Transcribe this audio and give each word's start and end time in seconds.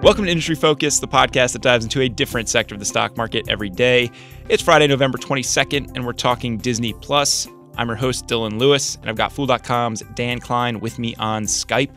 Welcome 0.00 0.26
to 0.26 0.30
Industry 0.30 0.54
Focus, 0.54 1.00
the 1.00 1.08
podcast 1.08 1.54
that 1.54 1.62
dives 1.62 1.84
into 1.84 2.00
a 2.00 2.08
different 2.08 2.48
sector 2.48 2.72
of 2.72 2.78
the 2.78 2.84
stock 2.84 3.16
market 3.16 3.48
every 3.48 3.68
day. 3.68 4.12
It's 4.48 4.62
Friday, 4.62 4.86
November 4.86 5.18
22nd, 5.18 5.96
and 5.96 6.06
we're 6.06 6.12
talking 6.12 6.56
Disney 6.56 6.92
Plus. 6.92 7.48
I'm 7.76 7.88
your 7.88 7.96
host, 7.96 8.28
Dylan 8.28 8.60
Lewis, 8.60 8.94
and 8.94 9.10
I've 9.10 9.16
got 9.16 9.32
Fool.com's 9.32 10.04
Dan 10.14 10.38
Kline 10.38 10.78
with 10.78 11.00
me 11.00 11.16
on 11.16 11.46
Skype. 11.46 11.90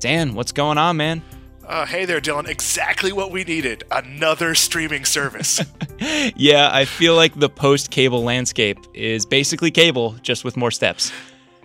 Dan, 0.00 0.34
what's 0.34 0.52
going 0.52 0.76
on, 0.76 0.98
man? 0.98 1.22
Uh, 1.66 1.86
hey 1.86 2.04
there, 2.04 2.20
Dylan. 2.20 2.46
Exactly 2.46 3.10
what 3.10 3.32
we 3.32 3.42
needed 3.42 3.84
another 3.90 4.54
streaming 4.54 5.06
service. 5.06 5.58
yeah, 6.36 6.68
I 6.70 6.84
feel 6.84 7.16
like 7.16 7.40
the 7.40 7.48
post 7.48 7.90
cable 7.90 8.22
landscape 8.22 8.78
is 8.92 9.24
basically 9.24 9.70
cable, 9.70 10.14
just 10.20 10.44
with 10.44 10.58
more 10.58 10.70
steps 10.70 11.10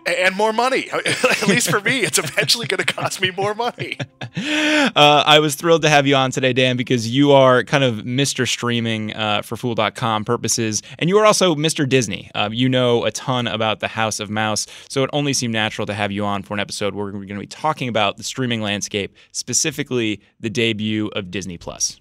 and 0.06 0.36
more 0.36 0.54
money. 0.54 0.90
At 0.92 1.48
least 1.48 1.70
for 1.70 1.82
me, 1.82 2.00
it's 2.00 2.18
eventually 2.18 2.68
going 2.68 2.84
to 2.84 2.94
cost 2.94 3.22
me 3.22 3.32
more 3.32 3.54
money. 3.54 3.98
Uh, 4.34 5.24
I 5.26 5.40
was 5.40 5.56
thrilled 5.56 5.82
to 5.82 5.90
have 5.90 6.08
you 6.08 6.16
on 6.16 6.32
today, 6.32 6.54
Dan, 6.54 6.78
because 6.78 7.10
you 7.10 7.32
are 7.32 7.64
kind 7.64 7.84
of 7.84 7.98
Mr. 7.98 8.48
Streaming 8.48 9.14
uh, 9.14 9.42
for 9.42 9.58
Fool.com 9.58 10.26
purposes, 10.26 10.82
and 11.00 11.10
you 11.10 11.18
are 11.18 11.26
also 11.26 11.54
Mr. 11.54 11.88
Disney. 11.88 12.32
Uh, 12.34 12.50
you 12.52 12.70
know 12.70 13.04
a 13.04 13.12
ton 13.12 13.48
about 13.48 13.82
the 13.82 13.90
House 13.90 14.20
of 14.20 14.30
Mouse, 14.30 14.68
so 14.90 15.04
it 15.04 15.10
only 15.14 15.34
seemed 15.34 15.54
natural 15.54 15.86
to 15.86 15.94
have 15.94 16.12
you 16.12 16.26
on 16.26 16.44
for 16.44 16.54
an 16.54 16.60
episode 16.60 16.96
where 16.96 17.06
we're 17.06 17.12
going 17.12 17.28
to 17.28 17.40
be 17.40 17.46
talking 17.46 17.90
about 17.90 18.18
the 18.18 18.24
streaming 18.24 18.62
landscape, 18.62 19.16
specifically 19.32 20.22
the 20.40 20.50
debut 20.50 21.08
of 21.10 21.30
Disney 21.30 21.58
Plus. 21.58 22.00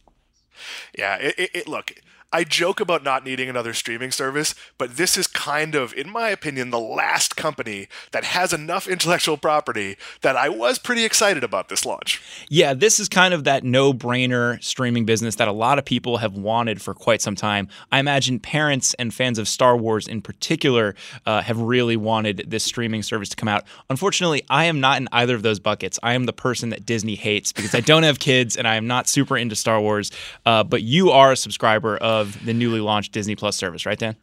Yeah, 0.97 1.17
it, 1.17 1.35
it, 1.39 1.51
it 1.55 1.69
look 1.69 1.95
I 2.33 2.45
joke 2.45 2.79
about 2.79 3.03
not 3.03 3.25
needing 3.25 3.49
another 3.49 3.75
streaming 3.75 4.13
service, 4.13 4.55
but 4.79 4.97
this 4.97 5.19
is 5.19 5.27
kind 5.27 5.75
of, 5.75 5.93
in 5.95 6.09
my 6.09 6.29
opinion, 6.29 6.71
the 6.71 6.79
last 6.79 7.35
company 7.35 7.89
that 8.13 8.23
has 8.23 8.53
enough 8.53 8.87
intellectual 8.87 9.37
property 9.37 9.97
that 10.21 10.37
I 10.37 10.49
was 10.49 10.79
pretty 10.79 11.05
excited 11.05 11.43
about 11.43 11.69
this 11.69 11.85
launch. 11.85 12.23
Yeah, 12.49 12.73
this 12.73 13.01
is 13.01 13.09
kind 13.09 13.35
of 13.35 13.43
that 13.45 13.65
no 13.65 13.93
brainer 13.93 14.63
streaming 14.63 15.05
business 15.05 15.35
that 15.37 15.49
a 15.49 15.53
lot 15.53 15.81
of 15.81 15.85
people 15.85 16.19
have 16.19 16.35
wanted 16.35 16.81
for 16.81 16.95
quite 16.95 17.21
some 17.21 17.35
time. 17.35 17.67
I 17.91 17.99
imagine 17.99 18.39
parents 18.39 18.95
and 18.95 19.13
fans 19.13 19.37
of 19.37 19.49
Star 19.49 19.77
Wars 19.77 20.07
in 20.07 20.23
particular 20.23 20.95
uh, 21.27 21.43
have 21.43 21.61
really 21.61 21.97
wanted 21.97 22.45
this 22.47 22.63
streaming 22.63 23.03
service 23.03 23.29
to 23.31 23.37
come 23.37 23.49
out. 23.49 23.65
Unfortunately, 23.89 24.45
I 24.49 24.67
am 24.67 24.79
not 24.79 24.99
in 24.99 25.09
either 25.11 25.35
of 25.35 25.43
those 25.43 25.59
buckets. 25.59 25.99
I 26.01 26.15
am 26.15 26.27
the 26.27 26.33
person 26.33 26.69
that 26.71 26.87
Disney 26.87 27.17
hates 27.17 27.53
because 27.53 27.75
I 27.75 27.81
don't 27.81 28.05
have 28.05 28.21
kids 28.21 28.57
and 28.57 28.69
I 28.69 28.77
am 28.77 28.87
not 28.87 29.09
super 29.09 29.37
into 29.37 29.57
Star 29.57 29.81
Wars. 29.81 30.13
Uh, 30.47 30.63
but 30.63 30.83
you 30.83 31.11
are 31.11 31.33
a 31.33 31.37
subscriber 31.37 31.97
of 31.97 32.20
of 32.21 32.45
the 32.45 32.55
newly 32.55 32.81
launched 32.81 33.13
Disney 33.13 33.35
Plus 33.35 33.57
service, 33.57 33.87
right, 33.87 33.99
Dan? 33.99 34.17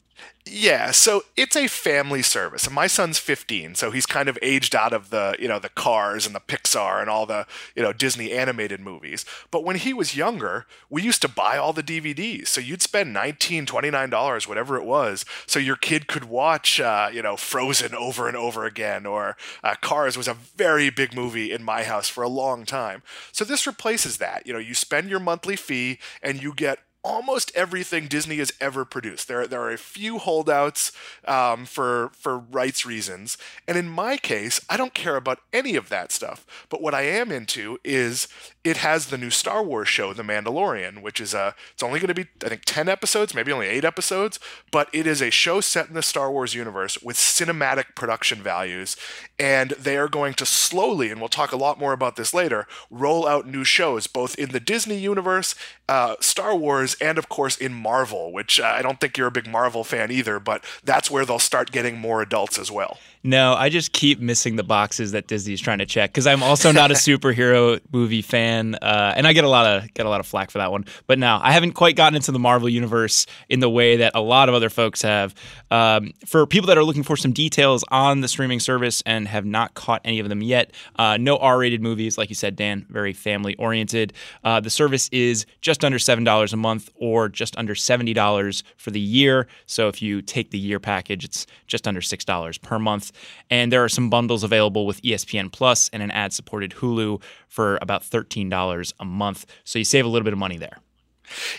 Yeah, 0.46 0.92
so 0.92 1.24
it's 1.36 1.58
a 1.58 1.68
family 1.68 2.22
service. 2.22 2.66
And 2.66 2.74
my 2.74 2.88
son's 2.88 3.20
15, 3.20 3.76
so 3.76 3.92
he's 3.92 4.06
kind 4.06 4.30
of 4.30 4.40
aged 4.42 4.76
out 4.76 4.94
of 4.94 5.10
the, 5.10 5.36
you 5.38 5.48
know, 5.48 5.60
the 5.60 5.70
Cars 5.70 6.26
and 6.26 6.34
the 6.34 6.40
Pixar 6.40 7.02
and 7.02 7.10
all 7.10 7.26
the, 7.26 7.46
you 7.76 7.84
know, 7.84 7.92
Disney 7.92 8.32
animated 8.32 8.80
movies. 8.80 9.26
But 9.52 9.66
when 9.66 9.76
he 9.76 9.94
was 9.94 10.16
younger, 10.16 10.66
we 10.90 11.04
used 11.04 11.22
to 11.24 11.28
buy 11.28 11.58
all 11.58 11.74
the 11.74 11.84
DVDs. 11.84 12.48
So 12.48 12.62
you'd 12.62 12.82
spend 12.82 13.12
19, 13.12 13.66
29 13.66 14.10
dollars, 14.10 14.48
whatever 14.48 14.78
it 14.78 14.86
was, 14.86 15.26
so 15.46 15.60
your 15.60 15.76
kid 15.76 16.08
could 16.08 16.26
watch, 16.26 16.80
uh, 16.80 17.10
you 17.12 17.22
know, 17.22 17.36
Frozen 17.36 17.94
over 17.94 18.30
and 18.30 18.38
over 18.38 18.66
again. 18.66 19.06
Or 19.06 19.36
uh, 19.64 19.76
Cars 19.82 20.16
was 20.16 20.30
a 20.30 20.34
very 20.34 20.90
big 20.90 21.14
movie 21.14 21.52
in 21.52 21.62
my 21.62 21.84
house 21.84 22.08
for 22.08 22.24
a 22.24 22.30
long 22.30 22.66
time. 22.66 23.04
So 23.34 23.44
this 23.44 23.68
replaces 23.68 24.18
that. 24.18 24.48
You 24.48 24.54
know, 24.54 24.60
you 24.60 24.74
spend 24.74 25.10
your 25.10 25.20
monthly 25.20 25.58
fee 25.58 26.00
and 26.24 26.42
you 26.42 26.54
get 26.54 26.80
almost 27.08 27.56
everything 27.56 28.08
Disney 28.08 28.38
has 28.38 28.52
ever 28.60 28.84
produced. 28.84 29.30
There, 29.30 29.48
there 29.48 29.62
are 29.62 29.72
a 29.72 29.78
few 29.78 30.18
holdouts 30.18 30.92
um, 31.26 31.66
for 31.66 32.12
for 32.14 32.38
rights 32.38 32.86
reasons, 32.86 33.38
and 33.66 33.78
in 33.78 33.88
my 33.88 34.18
case, 34.18 34.60
I 34.70 34.76
don't 34.76 34.94
care 34.94 35.16
about 35.16 35.40
any 35.54 35.76
of 35.76 35.88
that 35.88 36.12
stuff. 36.12 36.46
But 36.68 36.82
what 36.82 36.94
I 36.94 37.04
am 37.04 37.32
into 37.32 37.78
is 37.84 38.28
it 38.68 38.78
has 38.78 39.06
the 39.06 39.18
new 39.18 39.30
Star 39.30 39.64
Wars 39.64 39.88
show, 39.88 40.12
The 40.12 40.24
Mandalorian, 40.24 41.02
which 41.02 41.22
is 41.22 41.34
a 41.34 41.56
it's 41.72 41.82
only 41.82 42.00
going 42.00 42.14
to 42.14 42.14
be 42.14 42.28
I 42.44 42.50
think 42.50 42.64
10 42.66 42.90
episodes, 42.90 43.34
maybe 43.34 43.54
only 43.54 43.68
8 43.68 43.86
episodes, 43.86 44.40
but 44.72 44.90
it 44.92 45.08
is 45.08 45.22
a 45.22 45.30
show 45.30 45.62
set 45.62 45.88
in 45.88 45.94
the 45.94 46.02
Star 46.02 46.30
Wars 46.30 46.54
universe 46.54 47.02
with 47.02 47.16
cinematic 47.16 47.96
production 47.96 48.44
values 48.44 48.98
and 49.40 49.72
they 49.72 49.96
are 49.96 50.10
going 50.10 50.34
to 50.34 50.46
slowly 50.46 51.10
and 51.10 51.22
we'll 51.22 51.30
talk 51.30 51.54
a 51.54 51.58
lot 51.58 51.80
more 51.80 51.94
about 51.94 52.18
this 52.18 52.34
later, 52.34 52.68
roll 52.92 53.26
out 53.26 53.48
new 53.48 53.64
shows 53.64 54.06
both 54.08 54.38
in 54.38 54.50
the 54.50 54.60
Disney 54.60 54.98
universe, 54.98 55.56
uh, 55.88 56.16
Star 56.20 56.54
Wars 56.54 56.97
and 57.02 57.18
of 57.18 57.30
course 57.30 57.58
in 57.58 57.74
Marvel, 57.74 58.32
which 58.32 58.60
uh, 58.60 58.66
I 58.66 58.82
don't 58.82 59.00
think 59.00 59.18
you're 59.18 59.28
a 59.28 59.32
big 59.32 59.48
Marvel 59.48 59.84
fan 59.84 60.12
either, 60.12 60.40
but 60.40 60.64
that's 60.84 61.10
where 61.10 61.26
they'll 61.26 61.40
start 61.40 61.72
getting 61.72 61.98
more 61.98 62.22
adults 62.22 62.58
as 62.58 62.72
well. 62.72 63.00
No, 63.28 63.56
I 63.56 63.68
just 63.68 63.92
keep 63.92 64.22
missing 64.22 64.56
the 64.56 64.64
boxes 64.64 65.12
that 65.12 65.28
Disney's 65.28 65.60
trying 65.60 65.80
to 65.80 65.86
check 65.86 66.12
because 66.12 66.26
I'm 66.26 66.42
also 66.42 66.72
not 66.72 66.92
a 66.92 66.94
superhero 67.08 67.82
movie 67.92 68.22
fan, 68.22 68.76
uh, 68.76 69.16
and 69.18 69.28
I 69.28 69.34
get 69.34 69.44
a 69.44 69.50
lot 69.50 69.66
of 69.66 69.94
get 69.94 70.06
a 70.06 70.10
lot 70.10 70.22
of 70.22 70.26
flack 70.26 70.50
for 70.50 70.60
that 70.60 70.72
one. 70.72 70.86
But 71.08 71.20
now 71.20 71.42
I 71.44 71.52
haven't 71.52 71.74
quite 71.74 71.98
gotten 71.98 72.16
into 72.16 72.32
the 72.32 72.40
Marvel 72.40 72.70
universe 72.70 73.26
in 73.50 73.60
the 73.60 73.70
way 73.70 73.98
that 73.98 74.14
a 74.16 74.22
lot 74.22 74.48
of 74.48 74.56
other 74.56 74.70
folks 74.70 75.02
have. 75.02 75.36
Um, 75.72 76.14
for 76.26 76.46
people 76.48 76.68
that 76.68 76.78
are 76.78 76.86
looking 76.86 77.04
for 77.04 77.18
some 77.18 77.34
details 77.34 77.84
on 77.92 78.22
the 78.22 78.30
streaming 78.30 78.62
service 78.62 79.04
and 79.06 79.28
have 79.28 79.44
not 79.44 79.74
caught 79.74 80.00
any 80.06 80.20
of 80.22 80.30
them 80.30 80.42
yet, 80.42 80.72
uh, 80.98 81.18
no 81.18 81.36
R-rated 81.36 81.82
movies, 81.82 82.18
like 82.18 82.30
you 82.30 82.36
said, 82.36 82.56
Dan, 82.56 82.86
very 82.90 83.12
family 83.12 83.56
oriented. 83.58 84.14
Uh, 84.46 84.62
the 84.62 84.70
service 84.70 85.10
is 85.12 85.46
just 85.60 85.84
under 85.84 86.00
seven 86.00 86.24
dollars 86.24 86.54
a 86.54 86.58
month, 86.58 86.90
or 86.96 87.28
just 87.28 87.58
under 87.58 87.76
seventy 87.76 88.14
dollars 88.14 88.64
for 88.78 88.92
the 88.92 89.02
year. 89.02 89.48
So 89.66 89.90
if 89.90 90.02
you 90.02 90.22
take 90.22 90.52
the 90.52 90.58
year 90.58 90.80
package, 90.80 91.26
it's 91.26 91.46
just 91.68 91.90
under 91.90 92.00
six 92.00 92.24
dollars 92.24 92.58
per 92.58 92.80
month. 92.80 93.12
And 93.50 93.72
there 93.72 93.84
are 93.84 93.90
some 93.90 94.10
bundles 94.10 94.44
available 94.44 94.86
with 94.86 95.02
ESPN 95.02 95.52
Plus 95.52 95.90
and 95.94 96.04
an 96.04 96.12
ad 96.12 96.34
supported 96.34 96.72
Hulu 96.72 97.22
for 97.48 97.78
about 97.82 98.04
$13 98.04 98.94
a 99.00 99.06
month. 99.06 99.46
So 99.64 99.80
you 99.80 99.86
save 99.86 100.06
a 100.06 100.10
little 100.10 100.26
bit 100.26 100.34
of 100.34 100.40
money 100.40 100.58
there. 100.58 100.80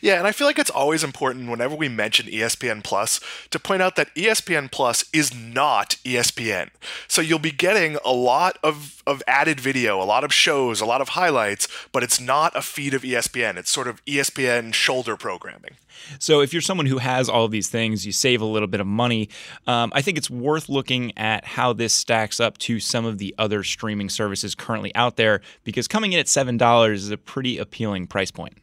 Yeah, 0.01 0.19
and 0.19 0.27
I 0.27 0.33
feel 0.33 0.47
like 0.47 0.59
it's 0.59 0.71
always 0.71 1.05
important 1.05 1.51
whenever 1.51 1.75
we 1.75 1.89
mention 1.89 2.27
ESPN 2.27 2.83
Plus 2.83 3.21
to 3.51 3.59
point 3.59 3.83
out 3.83 3.97
that 3.97 4.15
ESPN 4.15 4.71
Plus 4.71 5.05
is 5.13 5.35
not 5.35 5.97
ESPN. 6.05 6.71
So 7.07 7.21
you'll 7.21 7.39
be 7.39 7.51
getting 7.51 7.99
a 8.05 8.13
lot 8.13 8.59
of, 8.63 9.03
of 9.07 9.23
added 9.27 9.61
video, 9.61 10.03
a 10.03 10.05
lot 10.05 10.25
of 10.25 10.33
shows, 10.33 10.81
a 10.81 10.87
lot 10.87 11.01
of 11.01 11.11
highlights, 11.11 11.69
but 11.93 12.03
it's 12.03 12.21
not 12.21 12.57
a 12.57 12.63
feed 12.63 12.95
of 12.95 13.03
ESPN. 13.03 13.57
It's 13.57 13.71
sort 13.71 13.89
of 13.89 14.05
ESPN 14.05 14.75
shoulder 14.75 15.17
programming. 15.17 15.77
So 16.19 16.41
if 16.41 16.53
you're 16.53 16.63
someone 16.63 16.87
who 16.87 16.99
has 16.99 17.29
all 17.29 17.49
these 17.49 17.69
things, 17.69 18.07
you 18.07 18.13
save 18.13 18.41
a 18.41 18.47
little 18.47 18.69
bit 18.69 18.81
of 18.81 18.87
money. 18.87 19.29
Um, 19.67 19.93
I 19.95 20.03
think 20.03 20.19
it's 20.19 20.31
worth 20.31 20.69
looking 20.69 21.17
at 21.17 21.45
how 21.45 21.73
this 21.73 21.93
stacks 21.93 22.41
up 22.41 22.59
to 22.59 22.81
some 22.81 23.05
of 23.05 23.19
the 23.19 23.35
other 23.39 23.63
streaming 23.63 24.09
services 24.09 24.55
currently 24.55 24.95
out 24.95 25.17
there 25.17 25.41
because 25.65 25.89
coming 25.89 26.13
in 26.13 26.21
at 26.21 26.27
$7 26.27 26.93
is 26.93 27.11
a 27.11 27.19
pretty 27.19 27.59
appealing 27.59 28.07
price 28.07 28.31
point. 28.31 28.55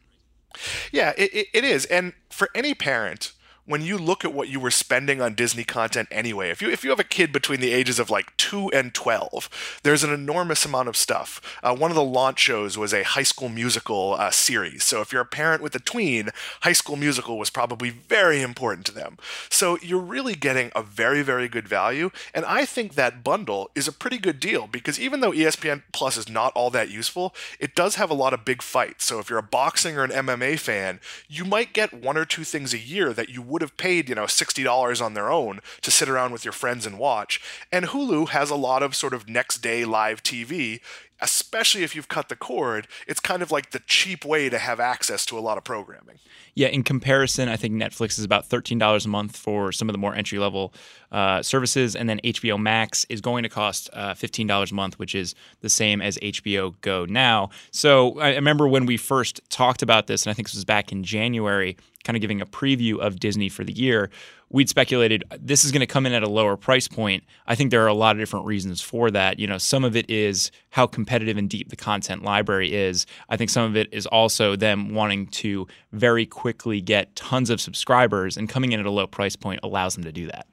Yeah, 0.92 1.12
it, 1.16 1.48
it 1.52 1.64
is. 1.64 1.84
And 1.86 2.12
for 2.30 2.50
any 2.54 2.74
parent, 2.74 3.32
when 3.66 3.82
you 3.82 3.98
look 3.98 4.24
at 4.24 4.32
what 4.32 4.48
you 4.48 4.60
were 4.60 4.70
spending 4.70 5.20
on 5.20 5.34
Disney 5.34 5.64
content 5.64 6.08
anyway, 6.10 6.50
if 6.50 6.62
you 6.62 6.70
if 6.70 6.84
you 6.84 6.90
have 6.90 7.00
a 7.00 7.04
kid 7.04 7.32
between 7.32 7.60
the 7.60 7.72
ages 7.72 7.98
of 7.98 8.10
like 8.10 8.34
two 8.36 8.70
and 8.70 8.94
twelve, 8.94 9.50
there's 9.82 10.04
an 10.04 10.12
enormous 10.12 10.64
amount 10.64 10.88
of 10.88 10.96
stuff. 10.96 11.58
Uh, 11.62 11.74
one 11.74 11.90
of 11.90 11.96
the 11.96 12.04
launch 12.04 12.38
shows 12.38 12.78
was 12.78 12.94
a 12.94 13.02
High 13.02 13.24
School 13.24 13.48
Musical 13.48 14.14
uh, 14.14 14.30
series, 14.30 14.84
so 14.84 15.00
if 15.00 15.12
you're 15.12 15.22
a 15.22 15.26
parent 15.26 15.62
with 15.62 15.74
a 15.74 15.80
tween, 15.80 16.30
High 16.62 16.72
School 16.72 16.96
Musical 16.96 17.38
was 17.38 17.50
probably 17.50 17.90
very 17.90 18.40
important 18.40 18.86
to 18.86 18.92
them. 18.92 19.18
So 19.50 19.78
you're 19.82 19.98
really 20.00 20.34
getting 20.34 20.70
a 20.74 20.82
very 20.82 21.22
very 21.22 21.48
good 21.48 21.68
value, 21.68 22.10
and 22.32 22.44
I 22.44 22.64
think 22.64 22.94
that 22.94 23.24
bundle 23.24 23.70
is 23.74 23.88
a 23.88 23.92
pretty 23.92 24.18
good 24.18 24.38
deal 24.38 24.68
because 24.68 25.00
even 25.00 25.20
though 25.20 25.32
ESPN 25.32 25.82
Plus 25.92 26.16
is 26.16 26.28
not 26.28 26.52
all 26.54 26.70
that 26.70 26.90
useful, 26.90 27.34
it 27.58 27.74
does 27.74 27.96
have 27.96 28.10
a 28.10 28.14
lot 28.14 28.32
of 28.32 28.44
big 28.44 28.62
fights. 28.62 29.04
So 29.04 29.18
if 29.18 29.28
you're 29.28 29.38
a 29.40 29.42
boxing 29.42 29.96
or 29.96 30.04
an 30.04 30.10
MMA 30.10 30.58
fan, 30.58 31.00
you 31.28 31.44
might 31.44 31.72
get 31.72 31.92
one 31.92 32.16
or 32.16 32.24
two 32.24 32.44
things 32.44 32.72
a 32.72 32.78
year 32.78 33.12
that 33.12 33.28
you 33.28 33.42
would 33.42 33.55
would 33.56 33.62
have 33.62 33.78
paid, 33.78 34.10
you 34.10 34.14
know, 34.14 34.26
$60 34.26 35.02
on 35.02 35.14
their 35.14 35.30
own 35.30 35.60
to 35.80 35.90
sit 35.90 36.10
around 36.10 36.30
with 36.30 36.44
your 36.44 36.52
friends 36.52 36.84
and 36.84 36.98
watch. 36.98 37.40
And 37.72 37.86
Hulu 37.86 38.28
has 38.28 38.50
a 38.50 38.54
lot 38.54 38.82
of 38.82 38.94
sort 38.94 39.14
of 39.14 39.30
next 39.30 39.62
day 39.62 39.86
live 39.86 40.22
TV 40.22 40.82
especially 41.20 41.82
if 41.82 41.94
you've 41.94 42.08
cut 42.08 42.28
the 42.28 42.36
cord, 42.36 42.88
it's 43.06 43.20
kind 43.20 43.42
of 43.42 43.50
like 43.50 43.70
the 43.70 43.80
cheap 43.86 44.24
way 44.24 44.48
to 44.48 44.58
have 44.58 44.80
access 44.80 45.24
to 45.26 45.38
a 45.38 45.40
lot 45.40 45.56
of 45.58 45.64
programming. 45.64 46.18
Yeah, 46.54 46.68
in 46.68 46.82
comparison, 46.82 47.48
I 47.48 47.56
think 47.56 47.74
Netflix 47.74 48.18
is 48.18 48.24
about 48.24 48.48
$13 48.48 49.04
a 49.04 49.08
month 49.08 49.36
for 49.36 49.72
some 49.72 49.88
of 49.88 49.92
the 49.92 49.98
more 49.98 50.14
entry 50.14 50.38
level 50.38 50.72
uh, 51.12 51.42
services. 51.42 51.94
And 51.94 52.08
then 52.08 52.18
HBO 52.24 52.58
Max 52.58 53.04
is 53.08 53.20
going 53.20 53.42
to 53.42 53.48
cost 53.48 53.90
uh, 53.92 54.14
$15 54.14 54.70
a 54.70 54.74
month, 54.74 54.98
which 54.98 55.14
is 55.14 55.34
the 55.60 55.68
same 55.68 56.00
as 56.00 56.18
HBO 56.18 56.74
Go 56.80 57.04
now. 57.04 57.50
So 57.70 58.18
I 58.18 58.34
remember 58.34 58.68
when 58.68 58.86
we 58.86 58.96
first 58.96 59.40
talked 59.50 59.82
about 59.82 60.06
this, 60.06 60.24
and 60.24 60.30
I 60.30 60.34
think 60.34 60.48
this 60.48 60.54
was 60.54 60.64
back 60.64 60.92
in 60.92 61.04
January, 61.04 61.76
kind 62.04 62.16
of 62.16 62.20
giving 62.20 62.40
a 62.40 62.46
preview 62.46 62.98
of 62.98 63.20
Disney 63.20 63.48
for 63.48 63.64
the 63.64 63.72
year 63.72 64.10
we'd 64.50 64.68
speculated 64.68 65.24
this 65.40 65.64
is 65.64 65.72
going 65.72 65.80
to 65.80 65.86
come 65.86 66.06
in 66.06 66.12
at 66.12 66.22
a 66.22 66.28
lower 66.28 66.56
price 66.56 66.88
point. 66.88 67.24
I 67.46 67.54
think 67.54 67.70
there 67.70 67.82
are 67.84 67.88
a 67.88 67.94
lot 67.94 68.16
of 68.16 68.20
different 68.20 68.46
reasons 68.46 68.80
for 68.80 69.10
that. 69.10 69.38
You 69.38 69.46
know, 69.46 69.58
some 69.58 69.84
of 69.84 69.96
it 69.96 70.08
is 70.08 70.50
how 70.70 70.86
competitive 70.86 71.36
and 71.36 71.50
deep 71.50 71.68
the 71.68 71.76
content 71.76 72.22
library 72.22 72.74
is. 72.74 73.06
I 73.28 73.36
think 73.36 73.50
some 73.50 73.64
of 73.64 73.76
it 73.76 73.88
is 73.92 74.06
also 74.06 74.56
them 74.56 74.94
wanting 74.94 75.26
to 75.28 75.66
very 75.92 76.26
quickly 76.26 76.80
get 76.80 77.14
tons 77.16 77.50
of 77.50 77.60
subscribers, 77.60 78.36
and 78.36 78.48
coming 78.48 78.72
in 78.72 78.80
at 78.80 78.86
a 78.86 78.90
low 78.90 79.06
price 79.06 79.36
point 79.36 79.60
allows 79.62 79.94
them 79.94 80.04
to 80.04 80.12
do 80.12 80.26
that. 80.26 80.46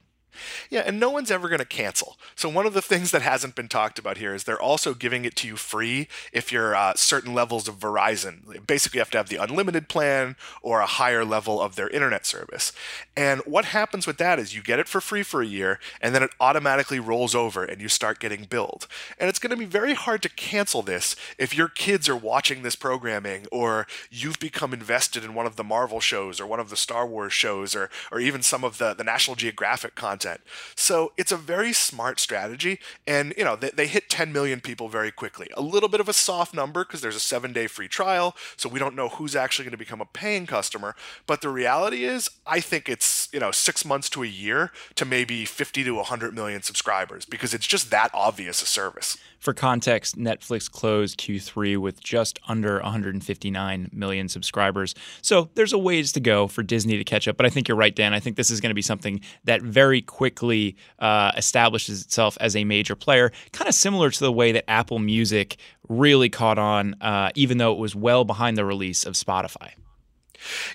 Yeah, 0.69 0.81
and 0.85 0.99
no 0.99 1.09
one's 1.09 1.31
ever 1.31 1.47
going 1.47 1.59
to 1.59 1.65
cancel. 1.65 2.17
So 2.35 2.49
one 2.49 2.65
of 2.65 2.73
the 2.73 2.81
things 2.81 3.11
that 3.11 3.21
hasn't 3.21 3.55
been 3.55 3.67
talked 3.67 3.99
about 3.99 4.17
here 4.17 4.33
is 4.33 4.43
they're 4.43 4.61
also 4.61 4.93
giving 4.93 5.25
it 5.25 5.35
to 5.37 5.47
you 5.47 5.55
free 5.55 6.07
if 6.31 6.51
you're 6.51 6.75
uh, 6.75 6.93
certain 6.95 7.33
levels 7.33 7.67
of 7.67 7.79
Verizon. 7.79 8.65
Basically, 8.65 8.97
you 8.97 9.01
have 9.01 9.11
to 9.11 9.17
have 9.17 9.29
the 9.29 9.37
unlimited 9.37 9.87
plan 9.87 10.35
or 10.61 10.79
a 10.79 10.85
higher 10.85 11.23
level 11.23 11.61
of 11.61 11.75
their 11.75 11.89
internet 11.89 12.25
service. 12.25 12.71
And 13.15 13.41
what 13.41 13.65
happens 13.65 14.07
with 14.07 14.17
that 14.17 14.39
is 14.39 14.55
you 14.55 14.61
get 14.63 14.79
it 14.79 14.87
for 14.87 15.01
free 15.01 15.23
for 15.23 15.41
a 15.41 15.45
year, 15.45 15.79
and 16.01 16.15
then 16.15 16.23
it 16.23 16.31
automatically 16.39 16.99
rolls 16.99 17.35
over, 17.35 17.63
and 17.63 17.81
you 17.81 17.89
start 17.89 18.19
getting 18.19 18.45
billed. 18.45 18.87
And 19.19 19.29
it's 19.29 19.39
going 19.39 19.51
to 19.51 19.57
be 19.57 19.65
very 19.65 19.93
hard 19.93 20.21
to 20.23 20.29
cancel 20.29 20.81
this 20.81 21.15
if 21.37 21.55
your 21.55 21.67
kids 21.67 22.09
are 22.09 22.15
watching 22.15 22.63
this 22.63 22.75
programming, 22.75 23.45
or 23.51 23.87
you've 24.09 24.39
become 24.39 24.73
invested 24.73 25.23
in 25.23 25.33
one 25.35 25.45
of 25.45 25.55
the 25.55 25.63
Marvel 25.63 25.99
shows, 25.99 26.39
or 26.39 26.47
one 26.47 26.59
of 26.59 26.69
the 26.69 26.77
Star 26.77 27.05
Wars 27.05 27.33
shows, 27.33 27.75
or 27.75 27.89
or 28.11 28.19
even 28.19 28.41
some 28.41 28.63
of 28.63 28.77
the 28.77 28.93
the 28.93 29.03
National 29.03 29.35
Geographic 29.35 29.95
content 29.95 30.22
content. 30.23 30.41
So 30.75 31.11
it's 31.17 31.31
a 31.31 31.37
very 31.37 31.73
smart 31.73 32.19
strategy. 32.19 32.79
And, 33.05 33.33
you 33.37 33.43
know, 33.43 33.55
they, 33.55 33.69
they 33.69 33.87
hit 33.87 34.09
10 34.09 34.31
million 34.31 34.61
people 34.61 34.89
very 34.89 35.11
quickly. 35.11 35.47
A 35.55 35.61
little 35.61 35.89
bit 35.89 35.99
of 35.99 36.09
a 36.09 36.13
soft 36.13 36.53
number 36.53 36.83
because 36.83 37.01
there's 37.01 37.15
a 37.15 37.19
seven 37.19 37.53
day 37.53 37.67
free 37.67 37.87
trial. 37.87 38.35
So 38.57 38.69
we 38.69 38.79
don't 38.79 38.95
know 38.95 39.09
who's 39.09 39.35
actually 39.35 39.65
going 39.65 39.71
to 39.71 39.77
become 39.77 40.01
a 40.01 40.05
paying 40.05 40.45
customer. 40.45 40.95
But 41.27 41.41
the 41.41 41.49
reality 41.49 42.05
is, 42.05 42.29
I 42.45 42.59
think 42.59 42.89
it's, 42.89 43.22
you 43.33 43.39
know, 43.39 43.51
six 43.51 43.83
months 43.83 44.09
to 44.11 44.23
a 44.23 44.27
year 44.27 44.71
to 44.95 45.03
maybe 45.03 45.43
50 45.43 45.83
to 45.83 45.95
100 45.95 46.35
million 46.35 46.61
subscribers 46.61 47.25
because 47.25 47.53
it's 47.53 47.65
just 47.65 47.89
that 47.89 48.11
obvious 48.13 48.61
a 48.61 48.65
service. 48.65 49.17
For 49.39 49.53
context, 49.53 50.17
Netflix 50.17 50.71
closed 50.71 51.19
Q3 51.19 51.77
with 51.77 52.01
just 52.01 52.39
under 52.47 52.75
159 52.75 53.89
million 53.91 54.29
subscribers. 54.29 54.95
So 55.21 55.49
there's 55.55 55.73
a 55.73 55.77
ways 55.77 56.13
to 56.13 56.21
go 56.21 56.47
for 56.47 56.63
Disney 56.63 56.95
to 56.97 57.03
catch 57.03 57.27
up. 57.27 57.35
But 57.35 57.45
I 57.45 57.49
think 57.49 57.67
you're 57.67 57.75
right, 57.75 57.93
Dan. 57.93 58.13
I 58.13 58.21
think 58.21 58.37
this 58.37 58.49
is 58.49 58.61
going 58.61 58.69
to 58.69 58.75
be 58.75 58.81
something 58.81 59.19
that 59.43 59.61
very 59.61 60.01
quickly 60.01 60.77
uh, 60.99 61.33
establishes 61.35 62.03
itself 62.03 62.37
as 62.39 62.55
a 62.55 62.63
major 62.63 62.95
player, 62.95 63.33
kind 63.51 63.67
of 63.67 63.73
similar 63.73 64.11
to 64.11 64.19
the 64.19 64.31
way 64.31 64.53
that 64.53 64.69
Apple 64.69 64.99
Music 64.99 65.57
really 65.89 66.29
caught 66.29 66.57
on, 66.59 66.95
uh, 67.01 67.31
even 67.35 67.57
though 67.57 67.73
it 67.73 67.79
was 67.79 67.95
well 67.95 68.23
behind 68.23 68.57
the 68.57 68.63
release 68.63 69.05
of 69.05 69.15
Spotify. 69.15 69.71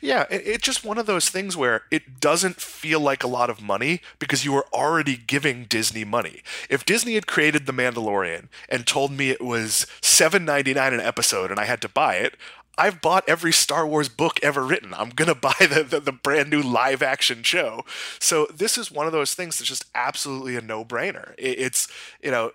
Yeah, 0.01 0.25
it's 0.31 0.65
just 0.65 0.85
one 0.85 0.99
of 0.99 1.07
those 1.07 1.29
things 1.29 1.57
where 1.57 1.83
it 1.91 2.21
doesn't 2.21 2.61
feel 2.61 3.01
like 3.01 3.23
a 3.23 3.29
lot 3.29 3.51
of 3.51 3.61
money 3.61 4.01
because 4.19 4.45
you 4.45 4.53
were 4.53 4.67
already 4.73 5.17
giving 5.17 5.65
Disney 5.65 6.05
money. 6.05 6.43
If 6.71 6.85
Disney 6.85 7.15
had 7.15 7.27
created 7.27 7.67
The 7.67 7.73
Mandalorian 7.73 8.49
and 8.69 8.87
told 8.87 9.13
me 9.13 9.31
it 9.31 9.43
was 9.43 9.87
$7.99 10.01 10.95
an 10.95 11.01
episode 11.01 11.51
and 11.51 11.61
I 11.61 11.65
had 11.65 11.81
to 11.83 11.89
buy 11.89 12.17
it, 12.17 12.35
I've 12.79 13.01
bought 13.01 13.29
every 13.29 13.53
Star 13.53 13.87
Wars 13.87 14.09
book 14.09 14.39
ever 14.43 14.65
written. 14.65 14.95
I'm 14.95 15.11
going 15.11 15.29
to 15.29 15.35
buy 15.35 15.55
the, 15.59 15.83
the, 15.83 16.01
the, 16.01 16.13
brand 16.13 16.49
new 16.49 16.63
live 16.63 17.03
action 17.03 17.43
show. 17.43 17.85
So 18.21 18.47
this 18.55 18.79
is 18.79 18.91
one 18.91 19.07
of 19.07 19.13
those 19.13 19.35
things 19.35 19.59
that's 19.59 19.69
just 19.69 19.85
absolutely 19.95 20.57
a 20.57 20.61
no 20.61 20.85
brainer. 20.85 21.35
It, 21.37 21.59
it's, 21.59 21.89
you 22.23 22.31
know, 22.31 22.53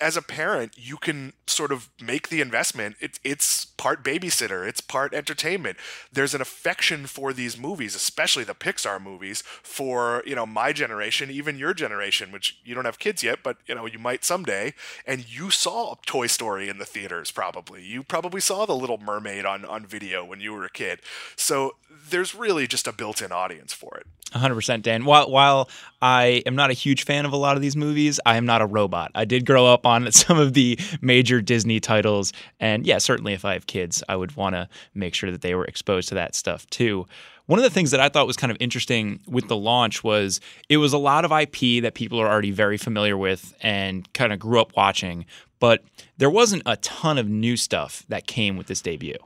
as 0.00 0.16
a 0.16 0.22
parent, 0.22 0.72
you 0.76 0.96
can 0.96 1.32
sort 1.46 1.72
of 1.72 1.88
make 2.00 2.28
the 2.28 2.40
investment. 2.40 2.96
It, 3.00 3.18
it's 3.24 3.64
part 3.64 4.04
babysitter, 4.04 4.66
it's 4.66 4.80
part 4.80 5.14
entertainment. 5.14 5.76
There's 6.12 6.34
an 6.34 6.40
affection 6.40 7.06
for 7.06 7.32
these 7.32 7.58
movies, 7.58 7.94
especially 7.94 8.44
the 8.44 8.54
Pixar 8.54 9.00
movies, 9.02 9.42
for 9.62 10.22
you 10.26 10.34
know 10.34 10.46
my 10.46 10.72
generation, 10.72 11.30
even 11.30 11.58
your 11.58 11.74
generation, 11.74 12.32
which 12.32 12.58
you 12.64 12.74
don't 12.74 12.84
have 12.84 12.98
kids 12.98 13.22
yet, 13.22 13.40
but 13.42 13.58
you 13.66 13.74
know 13.74 13.86
you 13.86 13.98
might 13.98 14.24
someday. 14.24 14.74
And 15.06 15.28
you 15.28 15.50
saw 15.50 15.96
Toy 16.06 16.26
Story 16.26 16.68
in 16.68 16.78
the 16.78 16.84
theaters, 16.84 17.30
probably. 17.30 17.84
You 17.84 18.02
probably 18.02 18.40
saw 18.40 18.66
The 18.66 18.74
Little 18.74 18.98
Mermaid 18.98 19.44
on 19.44 19.64
on 19.64 19.86
video 19.86 20.24
when 20.24 20.40
you 20.40 20.52
were 20.52 20.64
a 20.64 20.70
kid. 20.70 21.00
So 21.36 21.76
there's 22.10 22.34
really 22.34 22.66
just 22.66 22.86
a 22.86 22.92
built-in 22.92 23.32
audience 23.32 23.72
for 23.72 23.96
it. 23.98 24.06
100% 24.32 24.82
Dan. 24.82 25.04
While 25.04 25.30
while 25.30 25.68
I 26.02 26.42
am 26.46 26.56
not 26.56 26.70
a 26.70 26.74
huge 26.74 27.04
fan 27.04 27.24
of 27.24 27.32
a 27.32 27.36
lot 27.36 27.56
of 27.56 27.62
these 27.62 27.76
movies, 27.76 28.18
I 28.26 28.36
am 28.36 28.44
not 28.44 28.60
a 28.60 28.66
robot. 28.66 29.12
I 29.14 29.24
did 29.24 29.46
grow 29.46 29.66
up 29.66 29.86
on 29.86 30.10
some 30.12 30.38
of 30.38 30.52
the 30.52 30.78
major 31.00 31.40
Disney 31.40 31.80
titles 31.80 32.32
and 32.60 32.86
yeah, 32.86 32.98
certainly 32.98 33.32
if 33.32 33.44
I 33.44 33.52
have 33.52 33.66
kids, 33.66 34.02
I 34.08 34.16
would 34.16 34.36
want 34.36 34.54
to 34.54 34.68
make 34.94 35.14
sure 35.14 35.30
that 35.30 35.42
they 35.42 35.54
were 35.54 35.64
exposed 35.64 36.08
to 36.08 36.14
that 36.16 36.34
stuff 36.34 36.68
too. 36.70 37.06
One 37.46 37.60
of 37.60 37.62
the 37.62 37.70
things 37.70 37.92
that 37.92 38.00
I 38.00 38.08
thought 38.08 38.26
was 38.26 38.36
kind 38.36 38.50
of 38.50 38.56
interesting 38.58 39.20
with 39.28 39.46
the 39.46 39.56
launch 39.56 40.02
was 40.02 40.40
it 40.68 40.78
was 40.78 40.92
a 40.92 40.98
lot 40.98 41.24
of 41.24 41.30
IP 41.30 41.82
that 41.82 41.92
people 41.94 42.20
are 42.20 42.28
already 42.28 42.50
very 42.50 42.76
familiar 42.76 43.16
with 43.16 43.54
and 43.62 44.12
kind 44.14 44.32
of 44.32 44.40
grew 44.40 44.60
up 44.60 44.76
watching, 44.76 45.26
but 45.60 45.84
there 46.18 46.30
wasn't 46.30 46.64
a 46.66 46.76
ton 46.78 47.18
of 47.18 47.28
new 47.28 47.56
stuff 47.56 48.02
that 48.08 48.26
came 48.26 48.56
with 48.56 48.66
this 48.66 48.82
debut. 48.82 49.16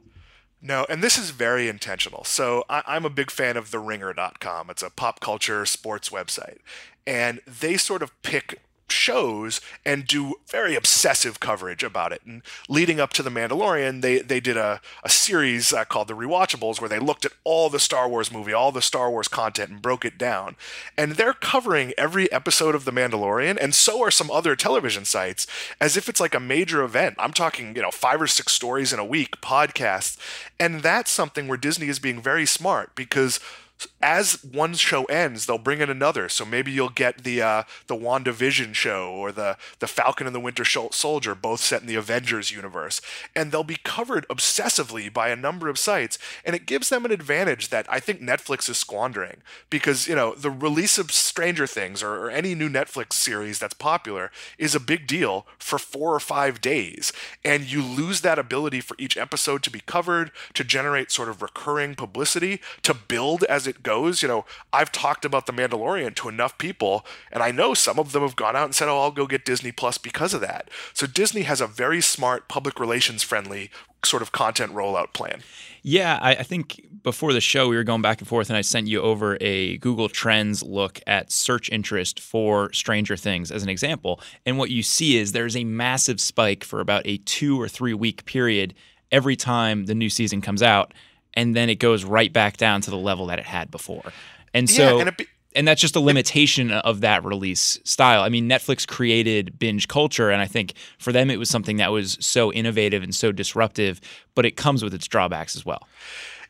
No, 0.62 0.86
and 0.88 1.02
this 1.02 1.16
is 1.16 1.30
very 1.30 1.68
intentional. 1.68 2.24
So 2.24 2.64
I, 2.68 2.96
am 2.96 3.04
a 3.04 3.10
big 3.10 3.30
fan 3.30 3.56
of 3.56 3.70
TheRinger.com. 3.70 4.70
It's 4.70 4.82
a 4.82 4.90
pop 4.90 5.20
culture 5.20 5.64
sports 5.64 6.10
website. 6.10 6.58
And 7.06 7.40
they 7.46 7.76
sort 7.76 8.02
of 8.02 8.20
pick 8.22 8.60
shows 8.92 9.60
and 9.84 10.06
do 10.06 10.34
very 10.48 10.74
obsessive 10.74 11.40
coverage 11.40 11.82
about 11.82 12.12
it. 12.12 12.22
And 12.24 12.42
leading 12.68 13.00
up 13.00 13.12
to 13.14 13.22
The 13.22 13.30
Mandalorian, 13.30 14.00
they, 14.00 14.18
they 14.20 14.40
did 14.40 14.56
a, 14.56 14.80
a 15.02 15.08
series 15.10 15.72
uh, 15.72 15.84
called 15.84 16.08
The 16.08 16.14
Rewatchables 16.14 16.80
where 16.80 16.88
they 16.88 16.98
looked 16.98 17.24
at 17.24 17.32
all 17.44 17.70
the 17.70 17.78
Star 17.78 18.08
Wars 18.08 18.32
movie, 18.32 18.52
all 18.52 18.72
the 18.72 18.82
Star 18.82 19.10
Wars 19.10 19.28
content, 19.28 19.70
and 19.70 19.82
broke 19.82 20.04
it 20.04 20.18
down. 20.18 20.56
And 20.96 21.12
they're 21.12 21.32
covering 21.32 21.92
every 21.96 22.30
episode 22.32 22.74
of 22.74 22.84
The 22.84 22.92
Mandalorian, 22.92 23.58
and 23.60 23.74
so 23.74 24.02
are 24.02 24.10
some 24.10 24.30
other 24.30 24.56
television 24.56 25.04
sites, 25.04 25.46
as 25.80 25.96
if 25.96 26.08
it's 26.08 26.20
like 26.20 26.34
a 26.34 26.40
major 26.40 26.82
event. 26.82 27.16
I'm 27.18 27.32
talking, 27.32 27.74
you 27.76 27.82
know, 27.82 27.90
five 27.90 28.20
or 28.20 28.26
six 28.26 28.52
stories 28.52 28.92
in 28.92 28.98
a 28.98 29.04
week, 29.04 29.40
podcasts. 29.40 30.16
And 30.58 30.82
that's 30.82 31.10
something 31.10 31.48
where 31.48 31.58
Disney 31.58 31.88
is 31.88 31.98
being 31.98 32.20
very 32.20 32.46
smart 32.46 32.94
because 32.94 33.40
as 34.02 34.42
one 34.44 34.74
show 34.74 35.04
ends, 35.04 35.46
they'll 35.46 35.58
bring 35.58 35.80
in 35.80 35.90
another. 35.90 36.28
So 36.28 36.44
maybe 36.44 36.70
you'll 36.72 36.88
get 36.88 37.24
the 37.24 37.42
uh, 37.42 37.62
the 37.86 37.96
WandaVision 37.96 38.74
show 38.74 39.10
or 39.10 39.32
the 39.32 39.56
the 39.78 39.86
Falcon 39.86 40.26
and 40.26 40.34
the 40.34 40.40
Winter 40.40 40.64
Soldier, 40.64 41.34
both 41.34 41.60
set 41.60 41.80
in 41.80 41.86
the 41.86 41.94
Avengers 41.96 42.50
universe, 42.50 43.00
and 43.34 43.52
they'll 43.52 43.64
be 43.64 43.78
covered 43.82 44.26
obsessively 44.28 45.12
by 45.12 45.28
a 45.28 45.36
number 45.36 45.68
of 45.68 45.78
sites, 45.78 46.18
and 46.44 46.54
it 46.54 46.66
gives 46.66 46.88
them 46.88 47.04
an 47.04 47.12
advantage 47.12 47.68
that 47.68 47.86
I 47.88 48.00
think 48.00 48.20
Netflix 48.20 48.68
is 48.68 48.78
squandering. 48.78 49.38
Because 49.68 50.08
you 50.08 50.14
know 50.14 50.34
the 50.34 50.50
release 50.50 50.98
of 50.98 51.12
Stranger 51.12 51.66
Things 51.66 52.02
or, 52.02 52.26
or 52.26 52.30
any 52.30 52.54
new 52.54 52.68
Netflix 52.68 53.14
series 53.14 53.58
that's 53.58 53.74
popular 53.74 54.30
is 54.58 54.74
a 54.74 54.80
big 54.80 55.06
deal 55.06 55.46
for 55.58 55.78
four 55.78 56.14
or 56.14 56.20
five 56.20 56.60
days, 56.60 57.12
and 57.44 57.70
you 57.70 57.82
lose 57.82 58.20
that 58.20 58.38
ability 58.38 58.80
for 58.80 58.96
each 58.98 59.16
episode 59.16 59.62
to 59.62 59.70
be 59.70 59.80
covered, 59.80 60.30
to 60.54 60.64
generate 60.64 61.10
sort 61.10 61.28
of 61.28 61.42
recurring 61.42 61.94
publicity, 61.94 62.60
to 62.82 62.94
build 62.94 63.44
as 63.44 63.66
it 63.70 63.82
goes. 63.82 64.22
You 64.22 64.28
know, 64.28 64.44
I've 64.72 64.92
talked 64.92 65.24
about 65.24 65.46
The 65.46 65.52
Mandalorian 65.52 66.14
to 66.16 66.28
enough 66.28 66.58
people, 66.58 67.06
and 67.32 67.42
I 67.42 67.50
know 67.50 67.72
some 67.72 67.98
of 67.98 68.12
them 68.12 68.22
have 68.22 68.36
gone 68.36 68.56
out 68.56 68.64
and 68.66 68.74
said, 68.74 68.88
oh, 68.88 68.98
I'll 68.98 69.10
go 69.10 69.26
get 69.26 69.46
Disney 69.46 69.72
Plus 69.72 69.96
because 69.96 70.34
of 70.34 70.42
that. 70.42 70.68
So 70.92 71.06
Disney 71.06 71.42
has 71.42 71.62
a 71.62 71.66
very 71.66 72.02
smart, 72.02 72.48
public 72.48 72.78
relations 72.78 73.22
friendly 73.22 73.70
sort 74.04 74.22
of 74.22 74.32
content 74.32 74.72
rollout 74.72 75.12
plan. 75.12 75.42
Yeah, 75.82 76.18
I, 76.20 76.36
I, 76.36 76.42
think 76.42 76.86
before 77.02 77.32
the 77.32 77.40
show 77.40 77.68
we 77.68 77.76
were 77.76 77.84
going 77.84 78.02
back 78.02 78.18
and 78.18 78.28
forth, 78.28 78.48
and 78.48 78.56
I 78.56 78.60
sent 78.62 78.86
you 78.86 79.00
over 79.00 79.38
a 79.40 79.78
Google 79.78 80.08
Trends 80.08 80.62
look 80.62 81.00
at 81.06 81.30
search 81.30 81.70
interest 81.70 82.20
for 82.20 82.72
Stranger 82.72 83.16
Things 83.16 83.50
as 83.50 83.62
an 83.62 83.68
example. 83.68 84.20
And 84.46 84.58
what 84.58 84.70
you 84.70 84.82
see 84.82 85.16
is 85.16 85.32
there's 85.32 85.56
a 85.56 85.64
massive 85.64 86.20
spike 86.20 86.64
for 86.64 86.80
about 86.80 87.02
a 87.06 87.18
two 87.18 87.60
or 87.60 87.68
three 87.68 87.94
week 87.94 88.24
period 88.24 88.74
every 89.12 89.36
time 89.36 89.86
the 89.86 89.94
new 89.94 90.08
season 90.08 90.40
comes 90.40 90.62
out 90.62 90.92
and 91.34 91.54
then 91.54 91.68
it 91.68 91.76
goes 91.76 92.04
right 92.04 92.32
back 92.32 92.56
down 92.56 92.80
to 92.82 92.90
the 92.90 92.98
level 92.98 93.26
that 93.26 93.38
it 93.38 93.46
had 93.46 93.70
before. 93.70 94.12
And 94.52 94.68
so 94.68 94.98
yeah, 94.98 95.06
and, 95.06 95.16
be- 95.16 95.26
and 95.54 95.66
that's 95.66 95.80
just 95.80 95.96
a 95.96 96.00
limitation 96.00 96.70
of 96.70 97.00
that 97.00 97.24
release 97.24 97.78
style. 97.84 98.22
I 98.22 98.28
mean, 98.28 98.48
Netflix 98.48 98.86
created 98.86 99.58
binge 99.58 99.88
culture 99.88 100.30
and 100.30 100.40
I 100.40 100.46
think 100.46 100.74
for 100.98 101.12
them 101.12 101.30
it 101.30 101.38
was 101.38 101.48
something 101.48 101.76
that 101.78 101.92
was 101.92 102.16
so 102.20 102.52
innovative 102.52 103.02
and 103.02 103.14
so 103.14 103.32
disruptive, 103.32 104.00
but 104.34 104.44
it 104.44 104.56
comes 104.56 104.82
with 104.82 104.94
its 104.94 105.06
drawbacks 105.06 105.56
as 105.56 105.64
well. 105.64 105.86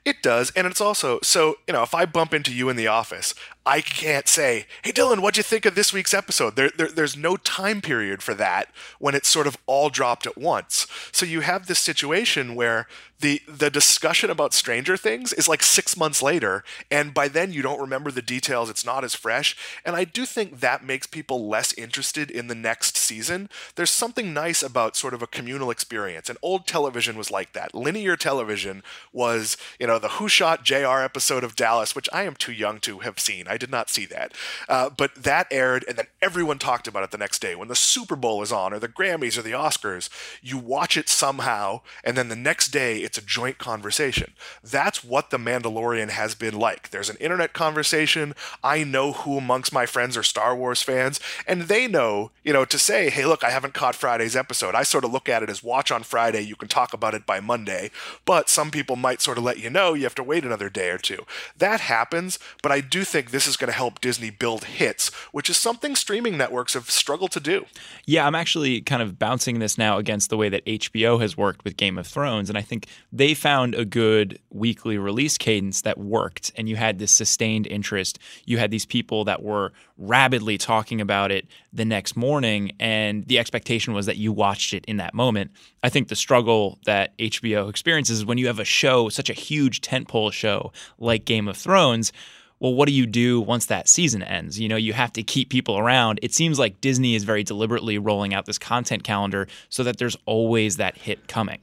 It 0.04 0.22
does, 0.22 0.50
and 0.56 0.66
it's 0.66 0.80
also 0.80 1.18
so 1.22 1.56
you 1.68 1.74
know 1.74 1.82
if 1.82 1.94
I 1.94 2.06
bump 2.06 2.32
into 2.32 2.54
you 2.54 2.70
in 2.70 2.76
the 2.76 2.86
office, 2.86 3.34
I 3.70 3.82
can't 3.82 4.26
say, 4.26 4.66
"Hey 4.82 4.90
Dylan, 4.90 5.20
what'd 5.20 5.36
you 5.36 5.44
think 5.44 5.64
of 5.64 5.76
this 5.76 5.92
week's 5.92 6.12
episode?" 6.12 6.56
There, 6.56 6.70
there, 6.76 6.88
there's 6.88 7.16
no 7.16 7.36
time 7.36 7.80
period 7.80 8.20
for 8.20 8.34
that 8.34 8.68
when 8.98 9.14
it's 9.14 9.28
sort 9.28 9.46
of 9.46 9.56
all 9.66 9.90
dropped 9.90 10.26
at 10.26 10.36
once. 10.36 10.88
So 11.12 11.24
you 11.24 11.42
have 11.42 11.68
this 11.68 11.78
situation 11.78 12.56
where 12.56 12.88
the 13.20 13.40
the 13.46 13.70
discussion 13.70 14.30
about 14.30 14.54
Stranger 14.54 14.96
Things 14.96 15.32
is 15.32 15.46
like 15.46 15.62
six 15.62 15.96
months 15.96 16.22
later, 16.22 16.64
and 16.90 17.14
by 17.14 17.28
then 17.28 17.52
you 17.52 17.62
don't 17.62 17.80
remember 17.80 18.10
the 18.10 18.22
details. 18.22 18.70
It's 18.70 18.84
not 18.84 19.04
as 19.04 19.14
fresh, 19.14 19.56
and 19.84 19.94
I 19.94 20.04
do 20.04 20.26
think 20.26 20.60
that 20.60 20.84
makes 20.84 21.06
people 21.06 21.46
less 21.46 21.72
interested 21.74 22.30
in 22.30 22.48
the 22.48 22.54
next 22.54 22.96
season. 22.96 23.48
There's 23.76 23.90
something 23.90 24.32
nice 24.34 24.62
about 24.62 24.96
sort 24.96 25.14
of 25.14 25.22
a 25.22 25.26
communal 25.26 25.70
experience, 25.70 26.28
and 26.28 26.38
old 26.42 26.66
television 26.66 27.16
was 27.16 27.30
like 27.30 27.52
that. 27.52 27.74
Linear 27.74 28.16
television 28.16 28.82
was, 29.12 29.56
you 29.78 29.86
know, 29.86 29.98
the 29.98 30.08
Who 30.08 30.28
Shot 30.28 30.64
J.R. 30.64 31.04
episode 31.04 31.44
of 31.44 31.54
Dallas, 31.54 31.94
which 31.94 32.08
I 32.12 32.22
am 32.22 32.34
too 32.34 32.52
young 32.52 32.80
to 32.80 33.00
have 33.00 33.20
seen. 33.20 33.46
I 33.46 33.58
did 33.60 33.70
not 33.70 33.88
see 33.88 34.06
that. 34.06 34.32
Uh, 34.68 34.90
but 34.90 35.14
that 35.14 35.46
aired, 35.50 35.84
and 35.86 35.96
then 35.96 36.06
everyone 36.20 36.58
talked 36.58 36.88
about 36.88 37.04
it 37.04 37.12
the 37.12 37.18
next 37.18 37.40
day. 37.40 37.54
When 37.54 37.68
the 37.68 37.76
Super 37.76 38.16
Bowl 38.16 38.42
is 38.42 38.50
on, 38.50 38.72
or 38.72 38.78
the 38.78 38.88
Grammys, 38.88 39.38
or 39.38 39.42
the 39.42 39.52
Oscars, 39.52 40.08
you 40.42 40.58
watch 40.58 40.96
it 40.96 41.08
somehow, 41.08 41.82
and 42.02 42.16
then 42.16 42.28
the 42.28 42.36
next 42.36 42.68
day 42.68 42.98
it's 42.98 43.18
a 43.18 43.22
joint 43.22 43.58
conversation. 43.58 44.32
That's 44.64 45.04
what 45.04 45.30
The 45.30 45.38
Mandalorian 45.38 46.10
has 46.10 46.34
been 46.34 46.58
like. 46.58 46.90
There's 46.90 47.10
an 47.10 47.16
internet 47.18 47.52
conversation. 47.52 48.34
I 48.64 48.82
know 48.82 49.12
who 49.12 49.38
amongst 49.38 49.72
my 49.72 49.86
friends 49.86 50.16
are 50.16 50.22
Star 50.22 50.56
Wars 50.56 50.82
fans, 50.82 51.20
and 51.46 51.62
they 51.62 51.86
know, 51.86 52.30
you 52.42 52.52
know, 52.52 52.64
to 52.64 52.78
say, 52.78 53.10
hey, 53.10 53.26
look, 53.26 53.44
I 53.44 53.50
haven't 53.50 53.74
caught 53.74 53.94
Friday's 53.94 54.36
episode. 54.36 54.74
I 54.74 54.82
sort 54.82 55.04
of 55.04 55.12
look 55.12 55.28
at 55.28 55.42
it 55.42 55.50
as 55.50 55.62
watch 55.62 55.92
on 55.92 56.02
Friday. 56.02 56.40
You 56.40 56.56
can 56.56 56.68
talk 56.68 56.92
about 56.92 57.14
it 57.14 57.26
by 57.26 57.40
Monday, 57.40 57.90
but 58.24 58.48
some 58.48 58.70
people 58.70 58.96
might 58.96 59.20
sort 59.20 59.38
of 59.38 59.44
let 59.44 59.58
you 59.58 59.70
know 59.70 59.94
you 59.94 60.04
have 60.04 60.14
to 60.16 60.22
wait 60.22 60.44
another 60.44 60.70
day 60.70 60.90
or 60.90 60.98
two. 60.98 61.26
That 61.58 61.80
happens, 61.80 62.38
but 62.62 62.72
I 62.72 62.80
do 62.80 63.04
think 63.04 63.30
this 63.30 63.39
is 63.46 63.56
going 63.56 63.70
to 63.70 63.76
help 63.76 64.00
Disney 64.00 64.30
build 64.30 64.64
hits, 64.64 65.08
which 65.32 65.50
is 65.50 65.56
something 65.56 65.96
streaming 65.96 66.36
networks 66.36 66.74
have 66.74 66.90
struggled 66.90 67.30
to 67.32 67.40
do. 67.40 67.66
Yeah, 68.06 68.26
I'm 68.26 68.34
actually 68.34 68.80
kind 68.80 69.02
of 69.02 69.18
bouncing 69.18 69.58
this 69.58 69.78
now 69.78 69.98
against 69.98 70.30
the 70.30 70.36
way 70.36 70.48
that 70.48 70.64
HBO 70.64 71.20
has 71.20 71.36
worked 71.36 71.64
with 71.64 71.76
Game 71.76 71.98
of 71.98 72.06
Thrones, 72.06 72.48
and 72.48 72.58
I 72.58 72.62
think 72.62 72.86
they 73.12 73.34
found 73.34 73.74
a 73.74 73.84
good 73.84 74.38
weekly 74.50 74.98
release 74.98 75.38
cadence 75.38 75.82
that 75.82 75.98
worked, 75.98 76.52
and 76.56 76.68
you 76.68 76.76
had 76.76 76.98
this 76.98 77.12
sustained 77.12 77.66
interest. 77.66 78.18
You 78.44 78.58
had 78.58 78.70
these 78.70 78.86
people 78.86 79.24
that 79.24 79.42
were 79.42 79.72
rabidly 79.96 80.58
talking 80.58 81.00
about 81.00 81.30
it 81.30 81.46
the 81.72 81.84
next 81.84 82.16
morning, 82.16 82.72
and 82.80 83.26
the 83.26 83.38
expectation 83.38 83.92
was 83.92 84.06
that 84.06 84.16
you 84.16 84.32
watched 84.32 84.74
it 84.74 84.84
in 84.86 84.96
that 84.96 85.14
moment. 85.14 85.50
I 85.82 85.88
think 85.88 86.08
the 86.08 86.16
struggle 86.16 86.78
that 86.84 87.16
HBO 87.18 87.68
experiences 87.68 88.18
is 88.18 88.24
when 88.24 88.38
you 88.38 88.46
have 88.46 88.58
a 88.58 88.64
show, 88.64 89.08
such 89.08 89.30
a 89.30 89.34
huge 89.34 89.80
tentpole 89.80 90.32
show 90.32 90.72
like 90.98 91.24
Game 91.24 91.48
of 91.48 91.56
Thrones. 91.56 92.12
Well, 92.60 92.74
what 92.74 92.86
do 92.86 92.92
you 92.92 93.06
do 93.06 93.40
once 93.40 93.66
that 93.66 93.88
season 93.88 94.22
ends? 94.22 94.60
You 94.60 94.68
know, 94.68 94.76
you 94.76 94.92
have 94.92 95.12
to 95.14 95.22
keep 95.22 95.48
people 95.48 95.78
around. 95.78 96.20
It 96.22 96.34
seems 96.34 96.58
like 96.58 96.80
Disney 96.82 97.14
is 97.14 97.24
very 97.24 97.42
deliberately 97.42 97.96
rolling 97.96 98.34
out 98.34 98.44
this 98.44 98.58
content 98.58 99.02
calendar 99.02 99.48
so 99.70 99.82
that 99.82 99.96
there's 99.96 100.16
always 100.26 100.76
that 100.76 100.98
hit 100.98 101.26
coming. 101.26 101.60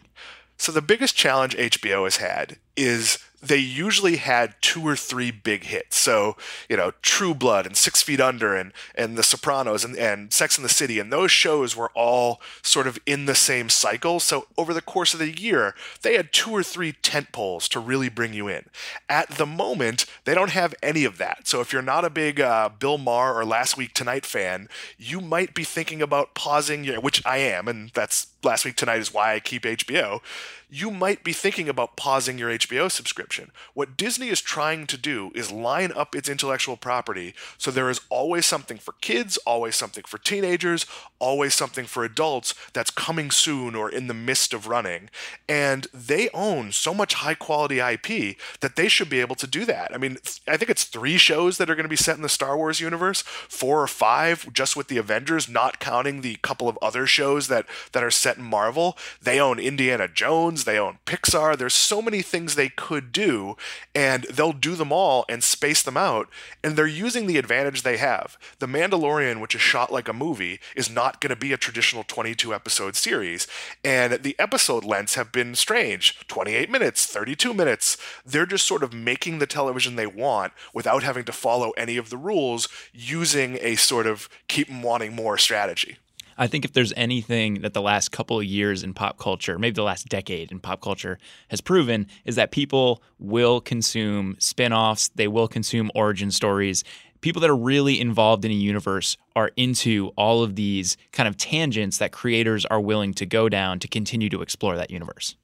So, 0.58 0.72
the 0.72 0.82
biggest 0.82 1.16
challenge 1.16 1.56
HBO 1.56 2.06
has 2.06 2.18
had 2.18 2.58
is 2.78 3.20
they 3.42 3.58
usually 3.58 4.18
had 4.18 4.56
two 4.62 4.82
or 4.82 4.96
three 4.96 5.30
big 5.30 5.66
hits. 5.66 5.96
So, 5.96 6.36
you 6.68 6.76
know, 6.76 6.92
True 7.02 7.36
Blood 7.36 7.68
and 7.68 7.78
Six 7.78 8.02
Feet 8.02 8.20
Under 8.20 8.56
and, 8.56 8.74
and 8.96 9.16
The 9.16 9.24
Sopranos 9.24 9.86
and, 9.86 9.96
and 9.96 10.34
Sex 10.34 10.58
and 10.58 10.66
the 10.66 10.70
City. 10.70 11.00
And 11.00 11.14
those 11.14 11.32
shows 11.32 11.76
were 11.76 11.92
all 11.94 12.42
sort 12.64 12.88
of 12.88 12.98
in 13.06 13.26
the 13.26 13.36
same 13.36 13.70
cycle. 13.70 14.20
So, 14.20 14.48
over 14.58 14.74
the 14.74 14.82
course 14.82 15.14
of 15.14 15.20
the 15.20 15.40
year, 15.40 15.76
they 16.02 16.16
had 16.16 16.34
two 16.34 16.52
or 16.52 16.64
three 16.64 16.94
tent 16.94 17.32
poles 17.32 17.70
to 17.70 17.80
really 17.80 18.10
bring 18.10 18.34
you 18.34 18.48
in. 18.48 18.66
At 19.08 19.30
the 19.30 19.46
moment, 19.46 20.06
they 20.26 20.34
don't 20.34 20.52
have 20.52 20.74
any 20.82 21.06
of 21.06 21.18
that. 21.20 21.48
So, 21.48 21.62
if 21.62 21.72
you're 21.72 21.82
not 21.82 22.06
a 22.06 22.10
big 22.10 22.42
uh, 22.42 22.70
Bill 22.70 22.98
Maher 22.98 23.36
or 23.36 23.46
Last 23.46 23.78
Week 23.78 23.94
Tonight 23.94 24.26
fan, 24.26 24.68
you 24.98 25.22
might 25.22 25.54
be 25.54 25.64
thinking 25.64 26.02
about 26.02 26.34
pausing, 26.34 26.84
your, 26.84 27.00
which 27.00 27.24
I 27.26 27.38
am, 27.38 27.68
and 27.68 27.92
that's 27.92 28.28
Last 28.44 28.66
Week 28.66 28.76
Tonight 28.76 29.00
is 29.00 29.14
why 29.14 29.36
I 29.36 29.40
keep 29.40 29.64
HBO 29.64 30.22
you 30.70 30.92
might 30.92 31.24
be 31.24 31.32
thinking 31.32 31.70
about 31.70 31.96
pausing 31.96 32.38
your 32.38 32.50
HBO 32.50 32.92
subscription. 32.92 33.52
What 33.74 33.96
Disney 33.96 34.28
is 34.28 34.42
trying 34.42 34.86
to 34.88 34.98
do 34.98 35.32
is 35.34 35.52
line 35.52 35.94
up 35.96 36.14
its 36.14 36.28
intellectual 36.28 36.76
property 36.76 37.34
so 37.58 37.72
there 37.72 37.90
is 37.90 38.02
always 38.10 38.46
something 38.46 38.78
for 38.78 38.94
kids, 39.00 39.38
always 39.38 39.76
something 39.76 40.04
for 40.04 40.18
teenagers, 40.18 40.86
always 41.20 41.54
something 41.54 41.86
for 41.86 42.04
adults 42.04 42.54
that's 42.74 42.92
coming 42.92 43.32
soon 43.32 43.76
or 43.76 43.90
in 43.90 44.08
the 44.08 44.14
midst 44.14 44.54
of 44.54 44.68
running. 44.68 45.10
And 45.48 45.88
they 45.94 46.30
own 46.34 46.74
so 46.74 46.94
much 46.94 47.16
high 47.16 47.34
quality 47.34 47.80
IP 47.80 48.38
that 48.60 48.76
they 48.76 48.90
should 48.90 49.10
be 49.10 49.22
able 49.22 49.36
to 49.36 49.48
do 49.48 49.64
that. 49.66 49.94
I 49.94 49.98
mean, 49.98 50.18
I 50.48 50.58
think 50.58 50.70
it's 50.70 50.84
three 50.84 51.18
shows 51.18 51.58
that 51.58 51.70
are 51.70 51.76
going 51.76 51.86
to 51.86 51.90
be 51.90 51.96
set 51.96 52.18
in 52.18 52.24
the 52.24 52.30
Star 52.30 52.58
Wars 52.58 52.80
universe, 52.82 53.22
four 53.22 53.82
or 53.82 53.88
five 53.88 54.52
just 54.52 54.76
with 54.76 54.90
the 54.90 54.98
Avengers, 54.98 55.48
not 55.48 55.80
counting 55.80 56.22
the 56.22 56.36
couple 56.42 56.68
of 56.68 56.78
other 56.82 57.08
shows 57.08 57.48
that, 57.48 57.66
that 57.94 58.04
are 58.04 58.12
set 58.12 58.38
in 58.38 58.44
Marvel. 58.44 58.98
They 59.22 59.40
own 59.40 59.60
Indiana 59.60 60.08
Jones 60.08 60.57
they 60.64 60.80
own 60.80 61.00
Pixar. 61.06 61.58
There's 61.58 61.74
so 61.74 62.02
many 62.02 62.22
things 62.22 62.56
they 62.56 62.70
could 62.70 63.12
do, 63.12 63.56
and 63.94 64.24
they'll 64.24 64.54
do 64.54 64.76
them 64.76 64.92
all 64.92 65.26
and 65.30 65.44
space 65.44 65.82
them 65.82 65.98
out. 65.98 66.30
And 66.64 66.76
they're 66.76 66.88
using 66.88 67.28
the 67.28 67.38
advantage 67.38 67.82
they 67.82 67.98
have. 67.98 68.38
The 68.60 68.68
Mandalorian, 68.68 69.42
which 69.42 69.56
is 69.56 69.62
shot 69.62 69.92
like 69.92 70.08
a 70.08 70.14
movie, 70.14 70.60
is 70.76 70.90
not 70.90 71.22
going 71.22 71.30
to 71.30 71.36
be 71.36 71.54
a 71.54 71.58
traditional 71.58 72.04
22 72.04 72.54
episode 72.54 72.96
series. 72.96 73.48
And 73.84 74.14
the 74.14 74.36
episode 74.40 74.84
lengths 74.84 75.16
have 75.16 75.32
been 75.32 75.56
strange 75.56 76.18
28 76.28 76.70
minutes, 76.70 77.06
32 77.06 77.54
minutes. 77.54 77.98
They're 78.26 78.46
just 78.46 78.68
sort 78.68 78.84
of 78.84 78.94
making 78.94 79.40
the 79.40 79.48
television 79.48 79.96
they 79.96 80.08
want 80.08 80.54
without 80.74 81.04
having 81.04 81.26
to 81.26 81.32
follow 81.32 81.72
any 81.72 81.98
of 81.98 82.10
the 82.10 82.18
rules 82.18 82.68
using 82.94 83.58
a 83.62 83.76
sort 83.76 84.08
of 84.08 84.30
keep 84.48 84.68
them 84.68 84.82
wanting 84.82 85.16
more 85.16 85.38
strategy. 85.38 85.98
I 86.38 86.48
think 86.48 86.66
if 86.66 86.74
there's 86.74 86.94
anything 86.96 87.62
that 87.62 87.74
the 87.74 87.82
last 87.82 88.12
couple 88.12 88.40
of 88.40 88.46
years 88.46 88.84
in 88.84 88.94
pop 88.94 89.18
culture, 89.18 89.58
maybe 89.58 89.74
the 89.74 89.84
last 89.84 90.08
decade 90.08 90.52
in 90.52 90.60
pop 90.60 90.82
culture 90.82 91.18
has 91.50 91.62
proven, 91.62 92.08
is 92.26 92.36
that 92.36 92.52
people 92.52 93.02
will 93.18 93.60
consume 93.60 94.36
spin 94.40 94.72
offs, 94.72 95.10
they 95.10 95.28
will 95.28 95.48
consume 95.48 95.90
origin 95.96 96.30
stories. 96.30 96.84
People 97.22 97.42
that 97.42 97.50
are 97.50 97.58
really 97.58 98.00
involved 98.00 98.46
in 98.46 98.52
a 98.52 98.54
universe 98.54 99.18
are 99.36 99.52
into 99.58 100.12
all 100.16 100.44
of 100.44 100.56
these 100.56 100.98
kind 101.12 101.28
of 101.28 101.36
tangents 101.38 101.98
that 101.98 102.12
creators 102.12 102.66
are 102.66 102.80
willing 102.80 103.14
to 103.16 103.26
go 103.26 103.50
down 103.50 103.80
to 103.80 103.88
continue 103.88 104.30
to 104.30 104.44
explore 104.44 104.78
that 104.78 104.92
universe. 104.92 105.36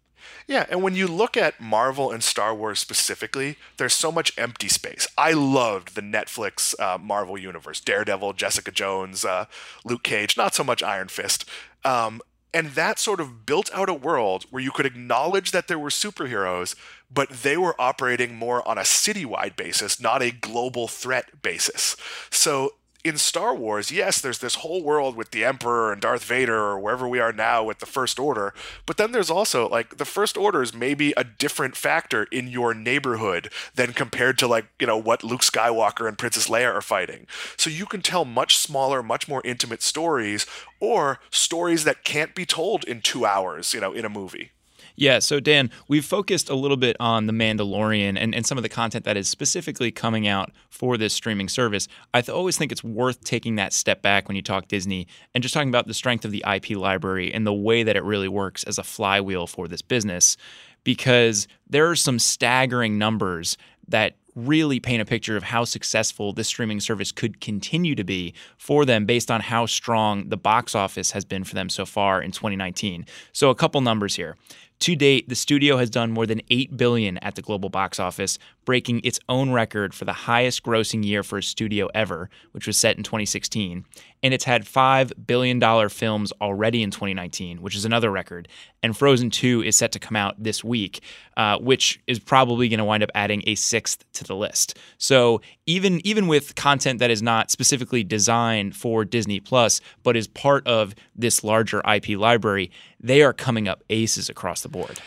Yeah, 0.48 0.66
and 0.70 0.84
when 0.84 0.96
you 0.96 1.08
look 1.08 1.38
at 1.38 1.60
Marvel 1.60 2.12
and 2.12 2.24
Star 2.24 2.54
Wars 2.54 2.80
specifically, 2.80 3.58
there's 3.78 3.94
so 3.94 4.12
much 4.12 4.38
empty 4.38 4.68
space. 4.68 5.08
I 5.18 5.32
loved 5.32 5.96
the 5.96 6.02
Netflix 6.02 6.80
uh, 6.80 6.98
Marvel 6.98 7.38
universe 7.38 7.80
Daredevil, 7.80 8.34
Jessica 8.34 8.72
Jones, 8.72 9.26
uh, 9.26 9.46
Luke 9.86 10.04
Cage, 10.04 10.38
not 10.38 10.54
so 10.54 10.64
much 10.64 10.84
Iron 10.84 11.08
Fist. 11.08 11.46
Um, 11.86 12.22
and 12.54 12.70
that 12.72 13.00
sort 13.00 13.20
of 13.20 13.46
built 13.46 13.72
out 13.74 13.90
a 13.90 13.94
world 13.94 14.46
where 14.52 14.62
you 14.62 14.72
could 14.72 14.86
acknowledge 14.86 15.52
that 15.52 15.68
there 15.68 15.80
were 15.80 15.90
superheroes, 15.90 16.76
but 17.12 17.30
they 17.30 17.58
were 17.58 17.80
operating 17.82 18.36
more 18.36 18.66
on 18.68 18.78
a 18.78 18.82
citywide 18.82 19.56
basis, 19.56 20.00
not 20.00 20.22
a 20.22 20.32
global 20.32 20.88
threat 20.88 21.42
basis. 21.42 21.98
So 22.30 22.76
in 23.04 23.18
Star 23.18 23.54
Wars, 23.54 23.92
yes, 23.92 24.22
there's 24.22 24.40
this 24.40 24.56
whole 24.56 24.82
world 24.82 25.18
with 25.18 25.32
the 25.32 25.44
Emperor 25.44 25.92
and 25.92 26.02
Darth 26.02 26.24
Vader 26.24 26.56
or 26.56 26.80
wherever 26.80 27.08
we 27.08 27.20
are 27.20 27.34
now 27.34 27.62
with 27.62 27.80
the 27.80 27.86
First 27.86 28.18
Order, 28.18 28.54
but 28.86 28.96
then 28.96 29.12
there's 29.12 29.30
also 29.30 29.68
like 29.68 29.98
the 29.98 30.06
First 30.06 30.38
Order 30.38 30.62
is 30.62 30.74
maybe 30.74 31.14
a 31.18 31.26
different 31.26 31.76
factor 31.76 32.24
in 32.32 32.48
your 32.48 32.74
neighborhood 32.74 33.52
than 33.76 33.92
compared 33.92 34.38
to 34.38 34.48
like, 34.48 34.68
you 34.80 34.88
know, 34.88 34.98
what 34.98 35.24
Luke 35.24 35.42
Skywalker 35.42 36.08
and 36.08 36.18
Princess 36.18 36.48
Leia 36.48 36.74
are 36.74 36.82
fighting. 36.82 37.28
So 37.58 37.70
you 37.70 37.86
can 37.86 38.02
tell 38.02 38.24
much 38.24 38.58
smaller, 38.58 39.04
much 39.04 39.28
more 39.28 39.42
intimate 39.44 39.84
stories 39.84 40.46
or 40.80 41.20
stories 41.30 41.84
that 41.84 42.06
can't 42.06 42.34
be 42.34 42.46
told 42.46 42.86
in 42.86 43.02
2 43.02 43.26
hours, 43.26 43.74
you 43.74 43.82
know, 43.82 43.92
in 43.92 44.06
a 44.06 44.10
movie. 44.10 44.52
Yeah, 44.96 45.20
so 45.20 45.40
Dan, 45.40 45.72
we've 45.88 46.06
focused 46.06 46.50
a 46.50 46.56
little 46.56 46.78
bit 46.78 46.96
on 47.00 47.26
The 47.26 47.34
Mandalorian 47.34 48.18
and, 48.18 48.36
and 48.36 48.46
some 48.46 48.58
of 48.58 48.62
the 48.62 48.70
content 48.70 49.06
that 49.06 49.18
is 49.18 49.28
specifically 49.28 49.92
coming 49.92 50.28
out 50.28 50.52
for 50.70 50.98
this 50.98 51.14
streaming 51.14 51.50
service. 51.50 51.88
I 52.14 52.22
th- 52.22 52.30
always 52.30 52.58
think 52.58 52.72
it's 52.72 52.84
worth 52.84 53.24
taking 53.24 53.56
that 53.56 53.74
step 53.74 54.02
back 54.02 54.28
when 54.28 54.36
you 54.36 54.44
talk 54.44 54.68
Disney 54.68 55.08
and 55.34 55.42
just 55.42 55.54
talking 55.54 55.70
about 55.70 55.88
the 55.88 55.94
strength 55.94 56.26
of 56.26 56.32
the 56.32 56.44
IP 56.48 56.72
library 56.72 57.34
and 57.34 57.48
the 57.48 57.54
way 57.54 57.84
that 57.84 57.96
it 57.96 58.04
really 58.04 58.28
works 58.28 58.64
as 58.66 58.78
a 58.78 58.84
flywheel 58.84 59.48
for 59.48 59.68
this 59.68 59.82
business 59.82 60.38
because 60.84 61.48
there 61.68 61.90
are 61.90 61.96
some 61.96 62.20
staggering 62.20 62.98
numbers 62.98 63.58
that 63.88 64.16
really 64.36 64.80
paint 64.80 65.02
a 65.02 65.06
picture 65.06 65.38
of 65.38 65.44
how 65.44 65.64
successful 65.64 66.34
this 66.34 66.48
streaming 66.48 66.80
service 66.80 67.12
could 67.12 67.40
continue 67.40 67.94
to 67.96 68.04
be 68.04 68.34
for 68.58 68.86
them 68.86 69.06
based 69.06 69.30
on 69.30 69.42
how 69.42 69.66
strong 69.66 70.30
the 70.30 70.38
box 70.38 70.74
office 70.74 71.12
has 71.12 71.24
been 71.24 71.44
for 71.44 71.56
them 71.56 71.70
so 71.70 71.86
far 71.86 72.22
in 72.22 72.32
2019. 72.32 73.06
So 73.32 73.50
a 73.50 73.56
couple 73.56 73.80
numbers 73.82 74.16
here. 74.16 74.36
To 74.84 74.98
date, 74.98 75.30
the 75.30 75.36
studio 75.36 75.78
has 75.78 75.90
done 75.90 76.12
more 76.12 76.26
than 76.26 76.42
8 76.50 76.76
billion 76.76 77.18
at 77.20 77.36
the 77.36 77.42
global 77.42 77.70
box 77.70 78.02
office, 78.02 78.38
breaking 78.66 79.00
its 79.06 79.18
own 79.30 79.52
record 79.52 79.94
for 79.94 80.04
the 80.04 80.12
highest 80.12 80.62
grossing 80.62 81.06
year 81.06 81.24
for 81.24 81.38
a 81.38 81.44
studio 81.44 81.88
ever, 81.96 82.30
which 82.52 82.68
was 82.68 82.78
set 82.78 82.98
in 82.98 83.04
2016. 83.04 83.86
And 84.22 84.34
it's 84.34 84.44
had 84.44 84.66
$5 84.66 85.26
billion 85.26 85.90
films 85.90 86.34
already 86.42 86.84
in 86.84 86.92
2019, 86.92 87.62
which 87.62 87.78
is 87.78 87.86
another 87.86 88.12
record. 88.12 88.50
And 88.82 88.96
Frozen 88.96 89.30
2 89.30 89.64
is 89.64 89.78
set 89.78 89.94
to 89.94 90.00
come 90.00 90.18
out 90.18 90.36
this 90.42 90.66
week, 90.66 91.02
uh, 91.38 91.60
which 91.60 92.02
is 92.08 92.20
probably 92.20 92.68
going 92.68 92.80
to 92.80 92.86
wind 92.86 93.04
up 93.04 93.10
adding 93.16 93.42
a 93.48 93.56
sixth 93.56 94.04
to 94.14 94.26
the 94.26 94.36
list. 94.36 94.78
So 94.98 95.42
even 95.66 96.06
even 96.06 96.28
with 96.28 96.56
content 96.56 97.00
that 97.00 97.10
is 97.10 97.22
not 97.22 97.52
specifically 97.52 98.04
designed 98.04 98.76
for 98.76 99.06
Disney 99.06 99.40
Plus, 99.40 99.80
but 100.04 100.18
is 100.18 100.28
part 100.28 100.68
of 100.68 100.94
this 101.16 101.44
larger 101.44 101.82
IP 101.90 102.18
library, 102.18 102.72
they 103.04 103.22
are 103.22 103.34
coming 103.34 103.68
up 103.68 103.84
aces 103.90 104.30
across 104.30 104.62
the 104.62 104.70
board. 104.70 105.00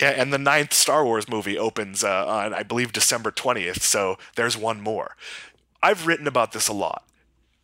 Yeah, 0.00 0.10
and 0.10 0.32
the 0.32 0.38
ninth 0.38 0.74
Star 0.74 1.04
Wars 1.04 1.28
movie 1.28 1.56
opens 1.56 2.04
uh, 2.04 2.26
on, 2.26 2.52
I 2.52 2.62
believe, 2.62 2.92
December 2.92 3.30
20th, 3.30 3.80
so 3.80 4.18
there's 4.34 4.56
one 4.56 4.82
more. 4.82 5.16
I've 5.82 6.06
written 6.06 6.26
about 6.26 6.52
this 6.52 6.68
a 6.68 6.74
lot 6.74 7.06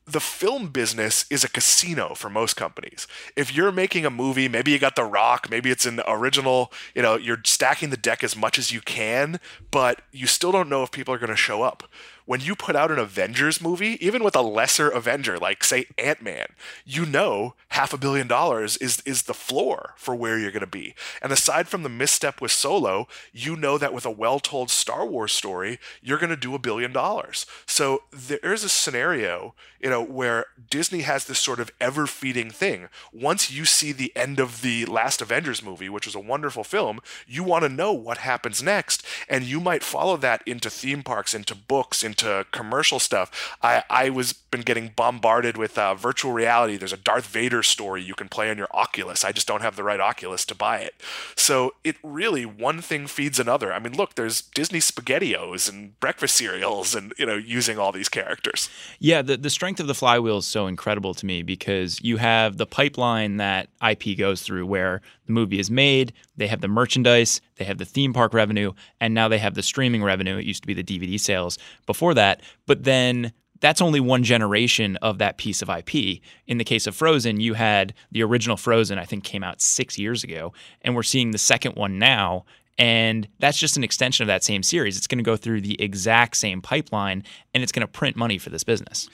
the 0.06 0.20
film 0.20 0.68
business 0.68 1.24
is 1.30 1.44
a 1.44 1.48
casino 1.48 2.14
for 2.14 2.28
most 2.28 2.54
companies. 2.54 3.06
If 3.36 3.54
you're 3.54 3.70
making 3.70 4.04
a 4.04 4.10
movie, 4.10 4.48
maybe 4.48 4.72
you 4.72 4.78
got 4.78 4.96
The 4.96 5.04
Rock, 5.04 5.48
maybe 5.48 5.70
it's 5.70 5.86
an 5.86 6.00
original, 6.06 6.72
you 6.94 7.02
know, 7.02 7.16
you're 7.16 7.40
stacking 7.44 7.90
the 7.90 7.96
deck 7.96 8.24
as 8.24 8.36
much 8.36 8.58
as 8.58 8.72
you 8.72 8.80
can, 8.80 9.38
but 9.70 10.02
you 10.10 10.26
still 10.26 10.50
don't 10.50 10.68
know 10.68 10.82
if 10.82 10.90
people 10.90 11.14
are 11.14 11.18
going 11.18 11.30
to 11.30 11.36
show 11.36 11.62
up. 11.62 11.84
When 12.24 12.40
you 12.40 12.54
put 12.54 12.76
out 12.76 12.90
an 12.90 12.98
Avengers 12.98 13.60
movie, 13.60 14.04
even 14.04 14.22
with 14.22 14.36
a 14.36 14.42
lesser 14.42 14.88
Avenger, 14.88 15.38
like 15.38 15.64
say 15.64 15.86
Ant 15.98 16.22
Man, 16.22 16.46
you 16.84 17.04
know 17.06 17.54
half 17.68 17.92
a 17.92 17.98
billion 17.98 18.28
dollars 18.28 18.76
is 18.76 19.02
is 19.06 19.22
the 19.22 19.34
floor 19.34 19.94
for 19.96 20.14
where 20.14 20.38
you're 20.38 20.50
going 20.50 20.60
to 20.60 20.66
be. 20.66 20.94
And 21.20 21.32
aside 21.32 21.68
from 21.68 21.82
the 21.82 21.88
misstep 21.88 22.40
with 22.40 22.52
Solo, 22.52 23.08
you 23.32 23.56
know 23.56 23.78
that 23.78 23.94
with 23.94 24.06
a 24.06 24.10
well-told 24.10 24.70
Star 24.70 25.06
Wars 25.06 25.32
story, 25.32 25.78
you're 26.00 26.18
going 26.18 26.30
to 26.30 26.36
do 26.36 26.54
a 26.54 26.58
billion 26.58 26.92
dollars. 26.92 27.46
So 27.66 28.02
there's 28.10 28.64
a 28.64 28.68
scenario, 28.68 29.54
you 29.80 29.90
know, 29.90 30.02
where 30.02 30.46
Disney 30.70 31.02
has 31.02 31.24
this 31.24 31.38
sort 31.38 31.60
of 31.60 31.70
ever-feeding 31.80 32.50
thing. 32.50 32.88
Once 33.12 33.50
you 33.50 33.64
see 33.64 33.92
the 33.92 34.12
end 34.14 34.38
of 34.38 34.62
the 34.62 34.86
last 34.86 35.20
Avengers 35.20 35.62
movie, 35.62 35.88
which 35.88 36.06
was 36.06 36.14
a 36.14 36.20
wonderful 36.20 36.64
film, 36.64 37.00
you 37.26 37.42
want 37.42 37.64
to 37.64 37.68
know 37.68 37.92
what 37.92 38.18
happens 38.18 38.62
next, 38.62 39.04
and 39.28 39.44
you 39.44 39.60
might 39.60 39.82
follow 39.82 40.16
that 40.16 40.42
into 40.46 40.70
theme 40.70 41.02
parks, 41.02 41.34
into 41.34 41.54
books, 41.54 42.02
into 42.02 42.21
commercial 42.50 42.98
stuff. 42.98 43.56
I 43.62 43.84
I 43.90 44.10
was 44.10 44.32
been 44.52 44.60
getting 44.60 44.92
bombarded 44.94 45.56
with 45.56 45.76
uh, 45.76 45.94
virtual 45.94 46.32
reality. 46.32 46.76
There's 46.76 46.92
a 46.92 46.98
Darth 46.98 47.26
Vader 47.26 47.62
story 47.62 48.02
you 48.02 48.14
can 48.14 48.28
play 48.28 48.50
on 48.50 48.58
your 48.58 48.68
Oculus. 48.72 49.24
I 49.24 49.32
just 49.32 49.48
don't 49.48 49.62
have 49.62 49.74
the 49.76 49.82
right 49.82 49.98
Oculus 49.98 50.44
to 50.46 50.54
buy 50.54 50.78
it. 50.78 50.94
So 51.34 51.74
it 51.82 51.96
really 52.02 52.44
one 52.44 52.80
thing 52.80 53.06
feeds 53.06 53.40
another. 53.40 53.72
I 53.72 53.78
mean, 53.78 53.94
look, 53.94 54.14
there's 54.14 54.42
Disney 54.42 54.78
SpaghettiOs 54.78 55.68
and 55.68 55.98
breakfast 55.98 56.36
cereals, 56.36 56.94
and 56.94 57.12
you 57.18 57.26
know, 57.26 57.36
using 57.36 57.78
all 57.78 57.90
these 57.92 58.08
characters. 58.08 58.68
Yeah, 58.98 59.22
the 59.22 59.36
the 59.36 59.50
strength 59.50 59.80
of 59.80 59.86
the 59.86 59.94
flywheel 59.94 60.38
is 60.38 60.46
so 60.46 60.66
incredible 60.66 61.14
to 61.14 61.26
me 61.26 61.42
because 61.42 62.00
you 62.02 62.18
have 62.18 62.58
the 62.58 62.66
pipeline 62.66 63.38
that 63.38 63.68
IP 63.86 64.16
goes 64.18 64.42
through, 64.42 64.66
where 64.66 65.00
the 65.26 65.32
movie 65.32 65.58
is 65.58 65.70
made, 65.70 66.12
they 66.36 66.46
have 66.48 66.60
the 66.60 66.68
merchandise, 66.68 67.40
they 67.56 67.64
have 67.64 67.78
the 67.78 67.84
theme 67.84 68.12
park 68.12 68.34
revenue, 68.34 68.72
and 69.00 69.14
now 69.14 69.28
they 69.28 69.38
have 69.38 69.54
the 69.54 69.62
streaming 69.62 70.02
revenue. 70.02 70.36
It 70.36 70.44
used 70.44 70.62
to 70.62 70.66
be 70.66 70.74
the 70.74 70.82
DVD 70.82 71.18
sales 71.18 71.58
before 71.86 72.01
that, 72.14 72.42
but 72.66 72.84
then 72.84 73.32
that's 73.62 73.80
only 73.80 74.00
one 74.00 74.24
generation 74.24 74.96
of 74.96 75.18
that 75.18 75.38
piece 75.38 75.62
of 75.62 75.70
IP. 75.70 76.20
In 76.46 76.58
the 76.58 76.64
case 76.64 76.86
of 76.86 76.96
Frozen, 76.96 77.40
you 77.40 77.54
had 77.54 77.94
the 78.10 78.22
original 78.22 78.56
Frozen, 78.56 78.98
I 78.98 79.04
think 79.04 79.24
came 79.24 79.44
out 79.44 79.62
six 79.62 79.98
years 79.98 80.24
ago, 80.24 80.52
and 80.82 80.94
we're 80.94 81.04
seeing 81.04 81.30
the 81.30 81.38
second 81.38 81.76
one 81.76 81.98
now. 81.98 82.44
And 82.76 83.28
that's 83.38 83.58
just 83.58 83.76
an 83.76 83.84
extension 83.84 84.24
of 84.24 84.26
that 84.26 84.42
same 84.42 84.64
series. 84.64 84.96
It's 84.96 85.06
going 85.06 85.18
to 85.18 85.24
go 85.24 85.36
through 85.36 85.60
the 85.60 85.80
exact 85.80 86.36
same 86.36 86.60
pipeline 86.60 87.22
and 87.54 87.62
it's 87.62 87.70
going 87.70 87.86
to 87.86 87.86
print 87.86 88.16
money 88.16 88.38
for 88.38 88.50
this 88.50 88.64
business. 88.64 89.08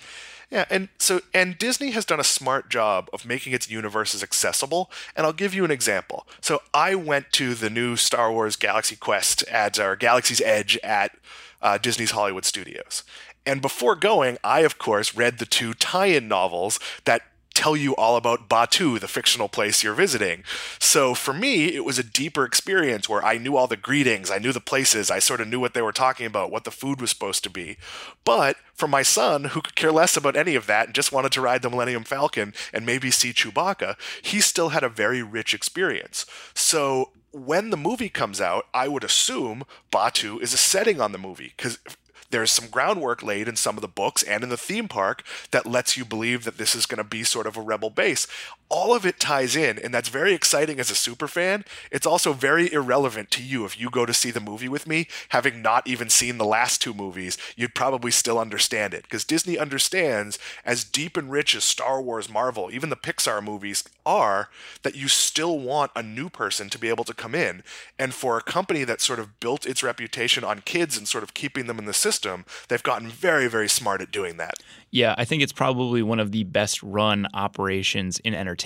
Yeah, 0.50 0.64
and 0.70 0.88
so 0.98 1.20
and 1.34 1.58
Disney 1.58 1.90
has 1.90 2.06
done 2.06 2.20
a 2.20 2.24
smart 2.24 2.70
job 2.70 3.10
of 3.12 3.26
making 3.26 3.52
its 3.52 3.68
universes 3.70 4.22
accessible, 4.22 4.90
and 5.14 5.26
I'll 5.26 5.34
give 5.34 5.52
you 5.52 5.62
an 5.64 5.70
example. 5.70 6.26
So 6.40 6.62
I 6.72 6.94
went 6.94 7.32
to 7.32 7.54
the 7.54 7.68
new 7.68 7.96
Star 7.96 8.32
Wars 8.32 8.56
Galaxy 8.56 8.96
Quest 8.96 9.44
ads 9.48 9.78
or 9.78 9.94
Galaxy's 9.94 10.40
Edge 10.40 10.78
at 10.78 11.12
uh, 11.60 11.78
Disney's 11.78 12.12
Hollywood 12.12 12.44
Studios. 12.44 13.04
And 13.46 13.62
before 13.62 13.96
going, 13.96 14.38
I, 14.44 14.60
of 14.60 14.78
course, 14.78 15.14
read 15.14 15.38
the 15.38 15.46
two 15.46 15.74
tie 15.74 16.06
in 16.06 16.28
novels 16.28 16.78
that 17.04 17.22
tell 17.58 17.76
you 17.76 17.92
all 17.96 18.14
about 18.14 18.48
Batuu, 18.48 19.00
the 19.00 19.08
fictional 19.08 19.48
place 19.48 19.82
you're 19.82 19.92
visiting. 19.92 20.44
So 20.78 21.12
for 21.12 21.34
me, 21.34 21.74
it 21.74 21.84
was 21.84 21.98
a 21.98 22.04
deeper 22.04 22.44
experience 22.44 23.08
where 23.08 23.24
I 23.24 23.36
knew 23.36 23.56
all 23.56 23.66
the 23.66 23.76
greetings, 23.76 24.30
I 24.30 24.38
knew 24.38 24.52
the 24.52 24.60
places, 24.60 25.10
I 25.10 25.18
sort 25.18 25.40
of 25.40 25.48
knew 25.48 25.58
what 25.58 25.74
they 25.74 25.82
were 25.82 25.90
talking 25.90 26.24
about, 26.24 26.52
what 26.52 26.62
the 26.62 26.70
food 26.70 27.00
was 27.00 27.10
supposed 27.10 27.42
to 27.42 27.50
be. 27.50 27.76
But 28.24 28.58
for 28.74 28.86
my 28.86 29.02
son, 29.02 29.46
who 29.46 29.60
could 29.60 29.74
care 29.74 29.90
less 29.90 30.16
about 30.16 30.36
any 30.36 30.54
of 30.54 30.66
that 30.66 30.86
and 30.86 30.94
just 30.94 31.10
wanted 31.10 31.32
to 31.32 31.40
ride 31.40 31.62
the 31.62 31.68
Millennium 31.68 32.04
Falcon 32.04 32.54
and 32.72 32.86
maybe 32.86 33.10
see 33.10 33.32
Chewbacca, 33.32 33.96
he 34.22 34.40
still 34.40 34.68
had 34.68 34.84
a 34.84 34.88
very 34.88 35.20
rich 35.20 35.52
experience. 35.52 36.26
So 36.54 37.10
when 37.32 37.70
the 37.70 37.76
movie 37.76 38.08
comes 38.08 38.40
out, 38.40 38.66
I 38.72 38.86
would 38.86 39.02
assume 39.02 39.64
Batuu 39.90 40.40
is 40.40 40.54
a 40.54 40.58
setting 40.58 41.00
on 41.00 41.10
the 41.10 41.18
movie 41.18 41.54
because 41.56 41.80
there's 42.30 42.50
some 42.50 42.68
groundwork 42.68 43.22
laid 43.22 43.48
in 43.48 43.56
some 43.56 43.76
of 43.76 43.82
the 43.82 43.88
books 43.88 44.22
and 44.22 44.42
in 44.42 44.50
the 44.50 44.56
theme 44.56 44.88
park 44.88 45.22
that 45.50 45.66
lets 45.66 45.96
you 45.96 46.04
believe 46.04 46.44
that 46.44 46.58
this 46.58 46.74
is 46.74 46.86
going 46.86 46.98
to 46.98 47.04
be 47.04 47.24
sort 47.24 47.46
of 47.46 47.56
a 47.56 47.60
rebel 47.60 47.90
base. 47.90 48.26
All 48.70 48.94
of 48.94 49.06
it 49.06 49.18
ties 49.18 49.56
in, 49.56 49.78
and 49.78 49.94
that's 49.94 50.10
very 50.10 50.34
exciting 50.34 50.78
as 50.78 50.90
a 50.90 50.94
super 50.94 51.26
fan. 51.26 51.64
It's 51.90 52.06
also 52.06 52.34
very 52.34 52.70
irrelevant 52.70 53.30
to 53.30 53.42
you 53.42 53.64
if 53.64 53.80
you 53.80 53.88
go 53.88 54.04
to 54.04 54.12
see 54.12 54.30
the 54.30 54.40
movie 54.40 54.68
with 54.68 54.86
me, 54.86 55.08
having 55.30 55.62
not 55.62 55.86
even 55.86 56.10
seen 56.10 56.36
the 56.36 56.44
last 56.44 56.82
two 56.82 56.92
movies, 56.92 57.38
you'd 57.56 57.74
probably 57.74 58.10
still 58.10 58.38
understand 58.38 58.92
it 58.92 59.04
because 59.04 59.24
Disney 59.24 59.56
understands 59.56 60.38
as 60.66 60.84
deep 60.84 61.16
and 61.16 61.30
rich 61.30 61.54
as 61.54 61.64
Star 61.64 62.02
Wars, 62.02 62.28
Marvel, 62.28 62.68
even 62.70 62.90
the 62.90 62.96
Pixar 62.96 63.42
movies 63.42 63.84
are, 64.04 64.50
that 64.82 64.94
you 64.94 65.08
still 65.08 65.58
want 65.58 65.90
a 65.96 66.02
new 66.02 66.28
person 66.28 66.68
to 66.68 66.78
be 66.78 66.90
able 66.90 67.04
to 67.04 67.14
come 67.14 67.34
in. 67.34 67.62
And 67.98 68.12
for 68.12 68.36
a 68.36 68.42
company 68.42 68.84
that 68.84 69.00
sort 69.00 69.18
of 69.18 69.40
built 69.40 69.64
its 69.64 69.82
reputation 69.82 70.44
on 70.44 70.60
kids 70.60 70.98
and 70.98 71.08
sort 71.08 71.24
of 71.24 71.32
keeping 71.32 71.68
them 71.68 71.78
in 71.78 71.86
the 71.86 71.94
system, 71.94 72.44
they've 72.68 72.82
gotten 72.82 73.08
very, 73.08 73.48
very 73.48 73.68
smart 73.68 74.02
at 74.02 74.12
doing 74.12 74.36
that. 74.36 74.56
Yeah, 74.90 75.14
I 75.16 75.24
think 75.24 75.42
it's 75.42 75.52
probably 75.52 76.02
one 76.02 76.20
of 76.20 76.32
the 76.32 76.44
best 76.44 76.82
run 76.82 77.26
operations 77.32 78.18
in 78.20 78.34
entertainment. 78.34 78.57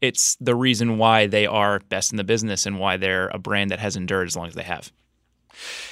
It's 0.00 0.36
the 0.40 0.54
reason 0.54 0.98
why 0.98 1.26
they 1.26 1.46
are 1.46 1.80
best 1.88 2.12
in 2.12 2.16
the 2.16 2.24
business 2.24 2.66
and 2.66 2.78
why 2.78 2.96
they're 2.96 3.28
a 3.28 3.38
brand 3.38 3.70
that 3.70 3.78
has 3.78 3.96
endured 3.96 4.26
as 4.28 4.36
long 4.36 4.48
as 4.48 4.54
they 4.54 4.62
have. 4.62 4.92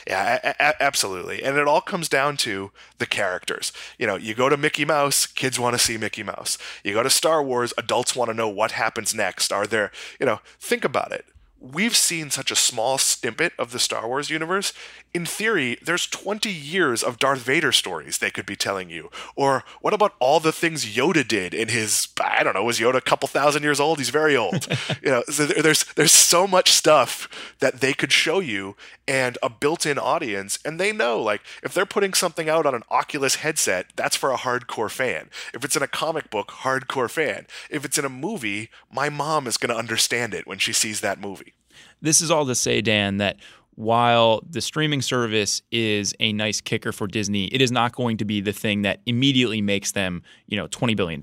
Yeah, 0.07 0.39
a- 0.43 0.55
a- 0.63 0.83
absolutely. 0.83 1.43
And 1.43 1.59
it 1.59 1.69
all 1.69 1.81
comes 1.83 2.09
down 2.09 2.37
to 2.39 2.71
the 2.99 3.07
characters. 3.07 3.73
You 3.99 4.07
know, 4.07 4.17
you 4.17 4.35
go 4.35 4.49
to 4.49 4.57
Mickey 4.57 4.85
Mouse, 4.85 5.27
kids 5.27 5.59
want 5.61 5.75
to 5.75 5.79
see 5.79 5.99
Mickey 5.99 6.23
Mouse. 6.23 6.57
You 6.83 6.95
go 6.95 7.03
to 7.03 7.11
Star 7.11 7.43
Wars, 7.43 7.75
adults 7.77 8.17
want 8.17 8.31
to 8.31 8.35
know 8.35 8.49
what 8.49 8.73
happens 8.73 9.15
next. 9.15 9.53
Are 9.53 9.67
there, 9.67 9.91
you 10.19 10.25
know, 10.27 10.41
think 10.59 10.85
about 10.85 11.13
it 11.13 11.27
we've 11.61 11.97
seen 11.97 12.31
such 12.31 12.51
a 12.51 12.57
small 12.57 12.99
snippet 12.99 13.53
of 13.59 13.73
the 13.73 13.79
Star 13.79 14.07
Wars 14.07 14.31
universe. 14.31 14.73
In 15.13 15.27
theory, 15.27 15.77
there's 15.83 16.07
20 16.07 16.51
years 16.51 17.03
of 17.03 17.19
Darth 17.19 17.41
Vader 17.41 17.73
stories 17.73 18.19
they 18.19 18.31
could 18.31 18.47
be 18.47 18.57
telling 18.57 18.91
you. 18.91 19.11
Or 19.35 19.65
what 19.81 19.95
about 19.95 20.15
all 20.21 20.41
the 20.41 20.53
things 20.53 20.85
Yoda 20.85 21.27
did 21.27 21.55
in 21.55 21.69
his 21.69 22.09
I 22.21 22.43
don't 22.43 22.55
know, 22.55 22.65
was 22.65 22.79
Yoda 22.79 22.97
a 22.97 23.01
couple 23.01 23.29
thousand 23.29 23.63
years 23.63 23.81
old? 23.81 23.99
He's 23.99 24.11
very 24.11 24.37
old. 24.37 24.67
you 25.03 25.11
know, 25.11 25.25
so 25.29 25.47
there's 25.47 25.85
there's 25.95 26.13
so 26.13 26.47
much 26.47 26.71
stuff 26.73 27.29
that 27.59 27.81
they 27.81 27.93
could 27.93 28.13
show 28.13 28.39
you 28.41 28.77
and 29.09 29.39
a 29.43 29.49
built-in 29.49 29.99
audience 29.99 30.59
and 30.65 30.79
they 30.79 30.93
know 30.93 31.21
like 31.21 31.41
if 31.63 31.73
they're 31.73 31.87
putting 31.87 32.13
something 32.13 32.49
out 32.49 32.67
on 32.67 32.75
an 32.75 32.83
Oculus 32.91 33.37
headset, 33.37 33.87
that's 33.97 34.15
for 34.15 34.31
a 34.31 34.37
hardcore 34.37 34.91
fan. 34.91 35.31
If 35.55 35.65
it's 35.65 35.77
in 35.77 35.83
a 35.83 35.89
comic 35.89 36.31
book, 36.31 36.49
hardcore 36.49 37.11
fan. 37.11 37.47
If 37.71 37.85
it's 37.85 37.99
in 37.99 38.05
a 38.05 38.11
movie, 38.11 38.69
my 38.93 39.09
mom 39.09 39.47
is 39.47 39.57
going 39.57 39.71
to 39.71 39.77
understand 39.77 40.35
it 40.35 40.47
when 40.47 40.59
she 40.59 40.73
sees 40.73 41.01
that 41.01 41.21
movie. 41.21 41.55
This 42.03 42.21
is 42.21 42.31
all 42.31 42.47
to 42.47 42.55
say, 42.55 42.81
Dan, 42.81 43.17
that 43.17 43.39
while 43.79 44.43
the 44.51 44.61
streaming 44.61 45.01
service 45.01 45.63
is 45.71 46.13
a 46.19 46.33
nice 46.33 46.61
kicker 46.61 46.91
for 46.91 47.07
Disney, 47.07 47.47
it 47.47 47.63
is 47.63 47.71
not 47.71 47.95
going 47.95 48.17
to 48.17 48.25
be 48.25 48.41
the 48.41 48.53
thing 48.53 48.83
that 48.83 49.01
immediately 49.07 49.63
makes 49.63 49.93
them, 49.93 50.23
you 50.49 50.57
know, 50.57 50.67
$20 50.67 50.97
billion. 50.97 51.21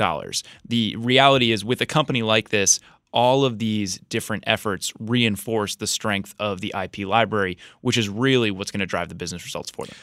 The 0.66 0.96
reality 0.96 1.52
is 1.52 1.66
with 1.66 1.82
a 1.82 1.86
company 1.86 2.24
like 2.24 2.50
this, 2.50 2.80
all 3.16 3.46
of 3.46 3.58
these 3.58 3.98
different 4.10 4.44
efforts 4.46 4.94
reinforce 5.00 5.76
the 5.78 5.88
strength 5.88 6.36
of 6.38 6.62
the 6.62 6.74
IP 6.80 7.08
library, 7.08 7.58
which 7.82 7.98
is 7.98 8.10
really 8.10 8.52
what's 8.52 8.70
going 8.70 8.82
to 8.82 8.86
drive 8.86 9.10
the 9.10 9.16
business 9.16 9.44
results 9.46 9.72
for 9.72 9.86
them. 9.86 9.96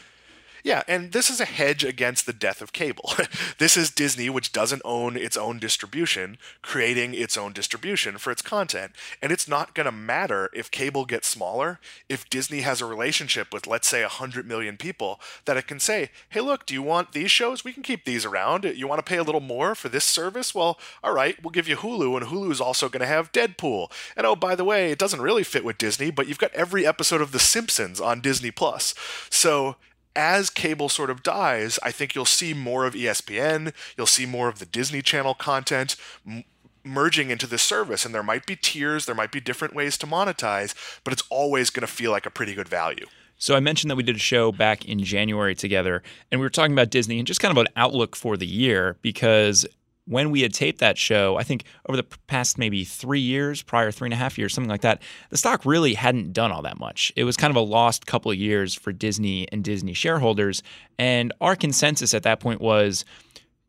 Yeah, 0.64 0.82
and 0.86 1.10
this 1.10 1.28
is 1.28 1.40
a 1.40 1.44
hedge 1.44 1.82
against 1.82 2.24
the 2.24 2.32
death 2.32 2.62
of 2.62 2.72
cable. 2.72 3.12
this 3.58 3.76
is 3.76 3.90
Disney, 3.90 4.30
which 4.30 4.52
doesn't 4.52 4.82
own 4.84 5.16
its 5.16 5.36
own 5.36 5.58
distribution, 5.58 6.38
creating 6.62 7.14
its 7.14 7.36
own 7.36 7.52
distribution 7.52 8.16
for 8.16 8.30
its 8.30 8.42
content. 8.42 8.92
And 9.20 9.32
it's 9.32 9.48
not 9.48 9.74
going 9.74 9.86
to 9.86 9.92
matter 9.92 10.50
if 10.54 10.70
cable 10.70 11.04
gets 11.04 11.26
smaller, 11.26 11.80
if 12.08 12.30
Disney 12.30 12.60
has 12.60 12.80
a 12.80 12.86
relationship 12.86 13.52
with, 13.52 13.66
let's 13.66 13.88
say, 13.88 14.02
100 14.02 14.46
million 14.46 14.76
people, 14.76 15.20
that 15.46 15.56
it 15.56 15.66
can 15.66 15.80
say, 15.80 16.10
hey, 16.28 16.40
look, 16.40 16.64
do 16.64 16.74
you 16.74 16.82
want 16.82 17.12
these 17.12 17.30
shows? 17.30 17.64
We 17.64 17.72
can 17.72 17.82
keep 17.82 18.04
these 18.04 18.24
around. 18.24 18.64
You 18.64 18.86
want 18.86 19.04
to 19.04 19.08
pay 19.08 19.18
a 19.18 19.24
little 19.24 19.40
more 19.40 19.74
for 19.74 19.88
this 19.88 20.04
service? 20.04 20.54
Well, 20.54 20.78
all 21.02 21.12
right, 21.12 21.42
we'll 21.42 21.50
give 21.50 21.66
you 21.66 21.76
Hulu, 21.76 22.16
and 22.16 22.26
Hulu 22.26 22.52
is 22.52 22.60
also 22.60 22.88
going 22.88 23.00
to 23.00 23.06
have 23.06 23.32
Deadpool. 23.32 23.90
And 24.16 24.26
oh, 24.26 24.36
by 24.36 24.54
the 24.54 24.64
way, 24.64 24.92
it 24.92 24.98
doesn't 24.98 25.20
really 25.20 25.42
fit 25.42 25.64
with 25.64 25.78
Disney, 25.78 26.12
but 26.12 26.28
you've 26.28 26.38
got 26.38 26.54
every 26.54 26.86
episode 26.86 27.20
of 27.20 27.32
The 27.32 27.40
Simpsons 27.40 28.00
on 28.00 28.20
Disney 28.20 28.52
Plus. 28.52 28.94
So 29.28 29.76
as 30.14 30.50
cable 30.50 30.88
sort 30.88 31.10
of 31.10 31.22
dies, 31.22 31.78
I 31.82 31.90
think 31.90 32.14
you'll 32.14 32.24
see 32.24 32.54
more 32.54 32.84
of 32.84 32.94
ESPN, 32.94 33.72
you'll 33.96 34.06
see 34.06 34.26
more 34.26 34.48
of 34.48 34.58
the 34.58 34.66
Disney 34.66 35.02
Channel 35.02 35.34
content 35.34 35.96
m- 36.26 36.44
merging 36.84 37.30
into 37.30 37.46
this 37.46 37.62
service. 37.62 38.04
And 38.04 38.14
there 38.14 38.22
might 38.22 38.46
be 38.46 38.56
tiers, 38.56 39.06
there 39.06 39.14
might 39.14 39.32
be 39.32 39.40
different 39.40 39.74
ways 39.74 39.96
to 39.98 40.06
monetize, 40.06 40.74
but 41.04 41.12
it's 41.12 41.24
always 41.30 41.70
going 41.70 41.86
to 41.86 41.92
feel 41.92 42.10
like 42.10 42.26
a 42.26 42.30
pretty 42.30 42.54
good 42.54 42.68
value. 42.68 43.06
So 43.38 43.56
I 43.56 43.60
mentioned 43.60 43.90
that 43.90 43.96
we 43.96 44.04
did 44.04 44.14
a 44.16 44.20
show 44.20 44.52
back 44.52 44.84
in 44.84 45.02
January 45.02 45.56
together, 45.56 46.02
and 46.30 46.40
we 46.40 46.46
were 46.46 46.50
talking 46.50 46.72
about 46.72 46.90
Disney 46.90 47.18
and 47.18 47.26
just 47.26 47.40
kind 47.40 47.50
of 47.50 47.60
an 47.60 47.72
outlook 47.74 48.14
for 48.14 48.36
the 48.36 48.46
year 48.46 48.98
because 49.02 49.66
when 50.06 50.30
we 50.30 50.42
had 50.42 50.52
taped 50.52 50.80
that 50.80 50.98
show, 50.98 51.36
I 51.36 51.42
think 51.44 51.64
over 51.88 51.96
the 51.96 52.02
past 52.26 52.58
maybe 52.58 52.84
three 52.84 53.20
years, 53.20 53.62
prior 53.62 53.90
three 53.90 54.06
and 54.06 54.14
a 54.14 54.16
half 54.16 54.36
years, 54.36 54.52
something 54.52 54.70
like 54.70 54.80
that, 54.80 55.00
the 55.30 55.36
stock 55.36 55.64
really 55.64 55.94
hadn't 55.94 56.32
done 56.32 56.50
all 56.50 56.62
that 56.62 56.78
much. 56.78 57.12
It 57.14 57.24
was 57.24 57.36
kind 57.36 57.50
of 57.50 57.56
a 57.56 57.60
lost 57.60 58.06
couple 58.06 58.30
of 58.30 58.36
years 58.36 58.74
for 58.74 58.92
Disney 58.92 59.46
and 59.52 59.62
Disney 59.62 59.92
shareholders. 59.92 60.62
And 60.98 61.32
our 61.40 61.54
consensus 61.54 62.14
at 62.14 62.24
that 62.24 62.40
point 62.40 62.60
was 62.60 63.04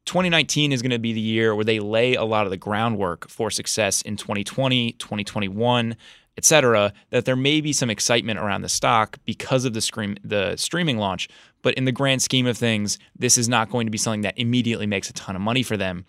2019 0.06 0.72
is 0.72 0.82
going 0.82 0.92
to 0.92 1.00
be 1.00 1.14
the 1.14 1.22
year 1.22 1.56
where 1.56 1.64
they 1.64 1.80
lay 1.80 2.16
a 2.16 2.24
lot 2.24 2.46
of 2.46 2.50
the 2.50 2.58
groundwork 2.58 3.30
for 3.30 3.50
success 3.50 4.02
in 4.02 4.18
2020, 4.18 4.94
2021 4.94 5.96
etc., 6.38 6.94
that 7.10 7.26
there 7.26 7.36
may 7.36 7.62
be 7.62 7.74
some 7.74 7.90
excitement 7.90 8.40
around 8.40 8.62
the 8.62 8.70
stock 8.70 9.18
because 9.26 9.66
of 9.66 9.74
the 9.74 9.82
scream 9.82 10.18
the 10.24 10.56
streaming 10.56 10.98
launch. 10.98 11.30
But 11.62 11.76
in 11.76 11.86
the 11.86 11.92
grand 11.92 12.22
scheme 12.22 12.46
of 12.46 12.58
things, 12.58 13.00
this 13.18 13.38
is 13.38 13.48
not 13.48 13.70
going 13.70 13.88
to 13.88 13.92
be 13.92 13.98
something 13.98 14.22
that 14.22 14.38
immediately 14.38 14.86
makes 14.86 15.10
a 15.10 15.14
ton 15.14 15.36
of 15.36 15.42
money 15.42 15.64
for 15.64 15.78
them. 15.78 16.06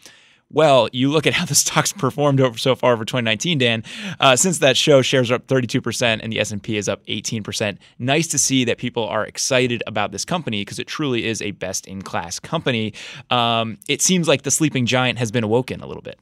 Well, 0.51 0.89
you 0.93 1.11
look 1.11 1.27
at 1.27 1.33
how 1.33 1.45
the 1.45 1.55
stock's 1.55 1.93
performed 1.93 2.41
over 2.41 2.57
so 2.57 2.75
far 2.77 2.93
over 2.93 3.05
2019, 3.05 3.59
Dan. 3.59 3.83
Uh, 4.21 4.37
since 4.37 4.59
that 4.59 4.77
show, 4.77 5.03
shares 5.03 5.31
are 5.31 5.35
up 5.35 5.47
32%, 5.47 6.21
and 6.23 6.33
the 6.33 6.39
S&P 6.39 6.77
is 6.77 6.89
up 6.89 7.05
18%. 7.07 7.79
Nice 7.99 8.27
to 8.29 8.39
see 8.39 8.65
that 8.65 8.79
people 8.79 9.07
are 9.07 9.25
excited 9.25 9.83
about 9.87 10.13
this 10.13 10.25
company 10.25 10.61
because 10.61 10.79
it 10.79 10.87
truly 10.87 11.27
is 11.27 11.43
a 11.43 11.51
best-in-class 11.53 12.39
company. 12.39 12.95
Um, 13.31 13.79
it 13.89 14.01
seems 14.01 14.29
like 14.29 14.43
the 14.43 14.51
sleeping 14.51 14.87
giant 14.87 15.19
has 15.19 15.33
been 15.33 15.45
awoken 15.45 15.81
a 15.81 15.87
little 15.87 16.03
bit. 16.03 16.19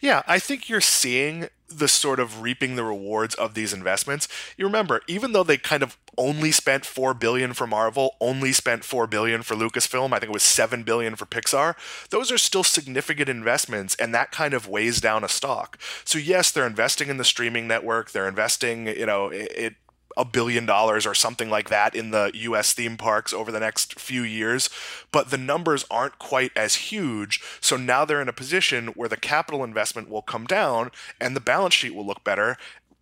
Yeah, 0.00 0.22
I 0.26 0.38
think 0.38 0.68
you're 0.68 0.80
seeing 0.80 1.48
the 1.68 1.88
sort 1.88 2.18
of 2.18 2.40
reaping 2.40 2.76
the 2.76 2.84
rewards 2.84 3.34
of 3.34 3.54
these 3.54 3.72
investments. 3.72 4.28
You 4.56 4.64
remember, 4.66 5.02
even 5.06 5.32
though 5.32 5.44
they 5.44 5.58
kind 5.58 5.82
of 5.82 5.96
only 6.16 6.50
spent 6.50 6.84
4 6.84 7.14
billion 7.14 7.52
for 7.52 7.66
Marvel, 7.66 8.16
only 8.20 8.52
spent 8.52 8.84
4 8.84 9.06
billion 9.06 9.42
for 9.42 9.54
Lucasfilm, 9.54 10.12
I 10.12 10.18
think 10.18 10.30
it 10.30 10.32
was 10.32 10.42
7 10.42 10.82
billion 10.82 11.14
for 11.14 11.26
Pixar, 11.26 11.76
those 12.10 12.32
are 12.32 12.38
still 12.38 12.64
significant 12.64 13.28
investments 13.28 13.94
and 13.96 14.14
that 14.14 14.32
kind 14.32 14.54
of 14.54 14.68
weighs 14.68 15.00
down 15.00 15.24
a 15.24 15.28
stock. 15.28 15.78
So 16.04 16.18
yes, 16.18 16.50
they're 16.50 16.66
investing 16.66 17.08
in 17.08 17.18
the 17.18 17.24
streaming 17.24 17.68
network, 17.68 18.10
they're 18.10 18.28
investing, 18.28 18.86
you 18.88 19.06
know, 19.06 19.28
it, 19.28 19.76
a 20.18 20.24
billion 20.24 20.66
dollars 20.66 21.06
or 21.06 21.14
something 21.14 21.48
like 21.48 21.70
that 21.70 21.94
in 21.94 22.10
the 22.10 22.30
US 22.34 22.74
theme 22.74 22.96
parks 22.96 23.32
over 23.32 23.50
the 23.52 23.60
next 23.60 23.98
few 23.98 24.22
years, 24.22 24.68
but 25.12 25.30
the 25.30 25.38
numbers 25.38 25.86
aren't 25.90 26.18
quite 26.18 26.50
as 26.56 26.74
huge. 26.74 27.40
So 27.60 27.76
now 27.76 28.04
they're 28.04 28.20
in 28.20 28.28
a 28.28 28.32
position 28.32 28.88
where 28.88 29.08
the 29.08 29.16
capital 29.16 29.62
investment 29.62 30.10
will 30.10 30.22
come 30.22 30.44
down 30.44 30.90
and 31.20 31.36
the 31.36 31.40
balance 31.40 31.74
sheet 31.74 31.94
will 31.94 32.04
look 32.04 32.24
better. 32.24 32.56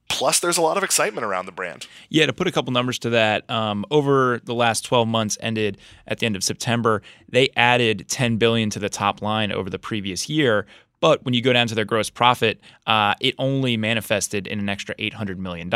Plus, 0.09 0.39
there's 0.39 0.57
a 0.57 0.63
lot 0.63 0.77
of 0.77 0.85
excitement 0.85 1.25
around 1.25 1.47
the 1.47 1.53
brand. 1.53 1.89
Yeah, 2.11 2.27
to 2.27 2.33
put 2.33 2.47
a 2.47 2.53
couple 2.53 2.73
numbers 2.73 2.99
to 3.01 3.11
that, 3.11 3.49
um, 3.51 3.85
over 3.91 4.41
the 4.45 4.55
last 4.55 4.85
12 4.85 5.09
months, 5.09 5.37
ended 5.41 5.79
at 6.07 6.21
the 6.21 6.27
end 6.27 6.37
of 6.37 6.45
September, 6.45 7.03
they 7.29 7.49
added 7.57 8.07
10 8.09 8.37
billion 8.37 8.71
to 8.71 8.79
the 8.79 8.89
top 8.89 9.21
line 9.21 9.51
over 9.51 9.69
the 9.69 9.81
previous 9.81 10.29
year, 10.29 10.67
but 11.07 11.25
when 11.25 11.35
you 11.35 11.41
go 11.41 11.53
down 11.53 11.69
to 11.69 11.75
their 11.77 11.85
gross 11.85 12.11
profit, 12.11 12.61
uh, 12.89 13.15
it 13.21 13.37
only 13.39 13.77
manifested 13.77 14.49
in 14.49 14.59
an 14.59 14.69
extra 14.69 14.93
$800 14.97 15.39
million. 15.39 15.73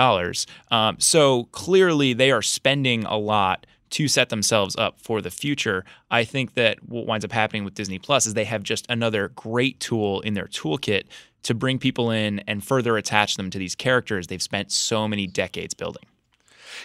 Um, 0.72 0.98
so 0.98 1.44
clearly, 1.52 2.12
they 2.14 2.32
are 2.32 2.42
spending 2.42 3.04
a 3.04 3.16
lot 3.16 3.64
to 3.90 4.08
set 4.08 4.28
themselves 4.28 4.74
up 4.74 5.00
for 5.00 5.22
the 5.22 5.30
future. 5.30 5.84
I 6.10 6.24
think 6.24 6.54
that 6.54 6.82
what 6.82 7.06
winds 7.06 7.24
up 7.24 7.30
happening 7.30 7.62
with 7.62 7.74
Disney 7.74 8.00
Plus 8.00 8.26
is 8.26 8.34
they 8.34 8.42
have 8.42 8.64
just 8.64 8.86
another 8.88 9.28
great 9.36 9.78
tool 9.78 10.20
in 10.22 10.34
their 10.34 10.46
toolkit 10.46 11.04
to 11.44 11.54
bring 11.54 11.78
people 11.78 12.10
in 12.10 12.40
and 12.48 12.64
further 12.64 12.96
attach 12.96 13.36
them 13.36 13.50
to 13.50 13.58
these 13.58 13.76
characters 13.76 14.26
they've 14.26 14.42
spent 14.42 14.72
so 14.72 15.06
many 15.06 15.28
decades 15.28 15.74
building. 15.74 16.02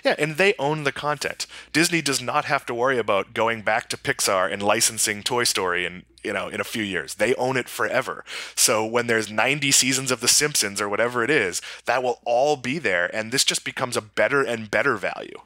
Yeah, 0.03 0.13
and 0.19 0.37
they 0.37 0.53
own 0.59 0.83
the 0.83 0.91
content. 0.91 1.47
Disney 1.73 2.03
does 2.03 2.21
not 2.21 2.45
have 2.45 2.63
to 2.67 2.75
worry 2.75 2.99
about 2.99 3.33
going 3.33 3.63
back 3.63 3.89
to 3.89 3.97
Pixar 3.97 4.51
and 4.51 4.61
licensing 4.61 5.23
Toy 5.23 5.45
Story 5.45 5.83
and 5.83 6.03
you 6.25 6.33
know 6.33 6.47
in 6.47 6.59
a 6.59 6.65
few 6.65 6.83
years. 6.83 7.15
They 7.15 7.35
own 7.35 7.57
it 7.57 7.69
forever. 7.69 8.25
So 8.55 8.85
when 8.85 9.07
there's 9.07 9.31
90 9.31 9.71
seasons 9.71 10.11
of 10.11 10.19
The 10.19 10.27
Simpsons 10.27 10.81
or 10.81 10.89
whatever 10.89 11.23
it 11.23 11.29
is, 11.29 11.61
that 11.85 12.03
will 12.03 12.19
all 12.25 12.57
be 12.57 12.79
there 12.79 13.13
and 13.15 13.31
this 13.31 13.43
just 13.43 13.63
becomes 13.63 13.95
a 13.95 14.01
better 14.01 14.41
and 14.41 14.69
better 14.69 14.95
value. 14.95 15.39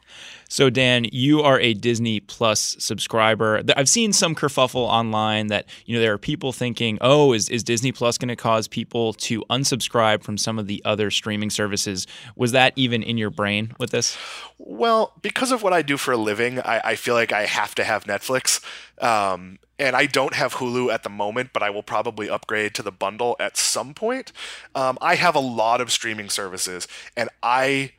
So, 0.52 0.72
Dan, 0.72 1.06
you 1.12 1.42
are 1.42 1.60
a 1.60 1.76
Disney 1.76 2.20
Plus 2.20 2.76
subscriber. 2.80 3.62
I've 3.78 3.88
seen 3.88 4.12
some 4.12 4.34
kerfuffle 4.34 4.88
online 4.88 5.48
that 5.48 5.68
you 5.86 5.96
know 5.96 6.02
there 6.02 6.14
are 6.14 6.18
people 6.18 6.52
thinking, 6.52 6.98
"Oh, 7.02 7.34
is 7.34 7.50
is 7.50 7.64
Disney 7.64 7.92
Plus 7.92 8.18
going 8.18 8.30
to 8.30 8.36
cause 8.36 8.68
people 8.68 9.14
to 9.14 9.44
unsubscribe 9.52 10.24
from 10.24 10.40
some 10.40 10.58
of 10.58 10.66
the 10.66 10.82
other 10.84 11.12
streaming 11.12 11.52
services?" 11.52 12.08
Was 12.36 12.52
that 12.54 12.74
even 12.76 13.04
in 13.04 13.16
your 13.16 13.30
brain 13.30 13.74
with 13.78 13.92
this? 13.92 14.18
Well, 14.58 15.14
because 15.22 15.52
of 15.52 15.62
what 15.62 15.72
I 15.72 15.84
do 15.84 15.98
for 15.98 16.14
a 16.14 16.18
living, 16.18 16.60
I, 16.62 16.82
I 16.84 16.96
feel 16.96 17.14
like 17.14 17.32
I 17.32 17.46
have 17.46 17.76
to 17.76 17.84
have 17.84 18.06
Netflix. 18.06 18.60
Um, 19.00 19.60
and 19.78 19.96
I 19.96 20.06
don't 20.06 20.34
have 20.34 20.56
Hulu 20.56 20.94
at 20.94 21.04
the 21.04 21.10
moment, 21.10 21.52
but 21.54 21.64
I 21.64 21.70
will 21.70 21.84
probably 21.84 22.30
upgrade 22.30 22.76
to 22.76 22.84
the 22.84 22.92
bundle 22.92 23.36
at 23.40 23.56
some 23.56 23.94
point. 23.94 24.32
Um, 24.76 24.98
I 25.02 25.16
have 25.16 25.36
a 25.36 25.40
lot 25.40 25.80
of 25.80 25.92
streaming 25.92 26.30
services, 26.30 26.88
and 27.16 27.30
I 27.42 27.94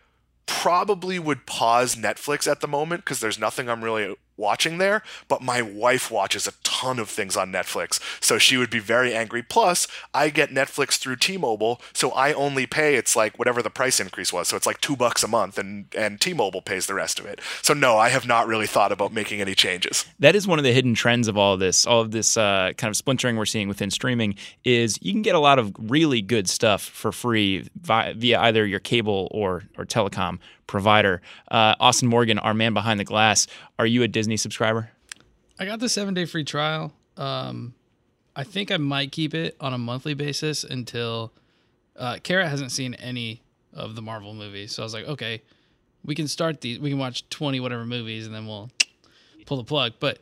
probably 0.47 1.19
would 1.19 1.47
pause 1.47 1.95
Netflix 1.95 2.51
at 2.51 2.61
the 2.61 2.69
moment 2.69 3.05
because 3.05 3.21
there's 3.21 3.39
nothing 3.39 3.69
I'm 3.69 3.83
really 3.83 4.17
watching 4.41 4.79
there, 4.79 5.03
but 5.29 5.43
my 5.43 5.63
wife 5.63 6.11
watches 6.11 6.49
a 6.49 6.53
ton 6.65 6.99
of 6.99 7.09
things 7.09 7.37
on 7.37 7.53
Netflix, 7.53 8.01
so 8.21 8.39
she 8.39 8.57
would 8.57 8.71
be 8.71 8.81
very 8.81 9.15
angry. 9.15 9.43
Plus, 9.43 9.87
I 10.13 10.31
get 10.31 10.51
Netflix 10.51 10.99
through 10.99 11.17
T-Mobile, 11.17 11.81
so 11.93 12.11
I 12.13 12.33
only 12.33 12.67
pay 12.67 12.97
it's 12.97 13.15
like 13.15 13.39
whatever 13.39 13.63
the 13.63 13.71
price 13.71 14.01
increase 14.01 14.33
was, 14.33 14.49
so 14.49 14.57
it's 14.57 14.67
like 14.67 14.81
2 14.81 14.97
bucks 14.97 15.23
a 15.23 15.29
month 15.29 15.59
and 15.59 15.85
and 15.97 16.21
T-Mobile 16.21 16.63
pays 16.63 16.87
the 16.87 16.95
rest 16.95 17.21
of 17.21 17.27
it. 17.27 17.41
So 17.63 17.75
no, 17.75 17.97
I 17.97 18.09
have 18.09 18.27
not 18.27 18.47
really 18.47 18.67
thought 18.67 18.93
about 18.93 19.13
making 19.13 19.41
any 19.41 19.55
changes. 19.55 20.07
That 20.19 20.35
is 20.35 20.49
one 20.49 20.59
of 20.59 20.65
the 20.65 20.73
hidden 20.73 20.95
trends 20.95 21.29
of 21.29 21.37
all 21.37 21.55
of 21.55 21.61
this, 21.61 21.87
all 21.87 22.01
of 22.01 22.11
this 22.11 22.37
uh, 22.37 22.73
kind 22.77 22.91
of 22.91 22.97
splintering 22.97 23.37
we're 23.37 23.45
seeing 23.45 23.69
within 23.69 23.91
streaming 23.91 24.35
is 24.65 24.99
you 25.03 25.13
can 25.13 25.23
get 25.23 25.35
a 25.35 25.39
lot 25.39 25.59
of 25.59 25.73
really 25.79 26.23
good 26.23 26.49
stuff 26.49 26.83
for 26.83 27.13
free 27.13 27.69
via, 27.81 28.15
via 28.15 28.41
either 28.41 28.67
your 28.67 28.81
cable 28.81 29.29
or 29.31 29.63
or 29.77 29.85
telecom 29.85 30.39
provider. 30.71 31.21
Uh, 31.51 31.75
Austin 31.81 32.09
Morgan, 32.09 32.39
our 32.39 32.55
man 32.55 32.73
behind 32.73 33.01
the 33.01 33.05
glass, 33.05 33.49
are 33.79 33.87
you 33.87 34.05
a 34.05 34.09
Disney 34.09 34.37
subscriber? 34.37 34.91
I 35.59 35.67
got 35.67 35.81
the 35.81 35.89
seven 35.89 36.15
day 36.15 36.25
free 36.25 36.45
trial. 36.45 36.93
Um, 37.17 37.75
I 38.37 38.45
think 38.45 38.71
I 38.71 38.77
might 38.77 39.11
keep 39.11 39.35
it 39.35 39.57
on 39.61 39.75
a 39.75 39.79
monthly 39.79 40.15
basis 40.15 40.63
until 40.63 41.33
uh, 41.97 42.19
Kara 42.23 42.49
hasn't 42.49 42.71
seen 42.71 42.95
any 42.95 43.43
of 43.75 43.97
the 43.97 44.01
Marvel 44.01 44.33
movies. 44.33 44.73
So 44.73 44.83
I 44.83 44.85
was 44.85 44.95
like, 44.95 45.07
okay, 45.07 45.43
we 46.05 46.15
can 46.15 46.29
start 46.29 46.61
these. 46.61 46.79
We 46.79 46.89
can 46.89 46.99
watch 46.99 47.29
20 47.29 47.59
whatever 47.59 47.85
movies 47.85 48.27
and 48.27 48.35
then 48.35 48.47
we'll 48.47 48.71
pull 49.47 49.57
the 49.57 49.65
plug. 49.65 49.95
But 49.99 50.21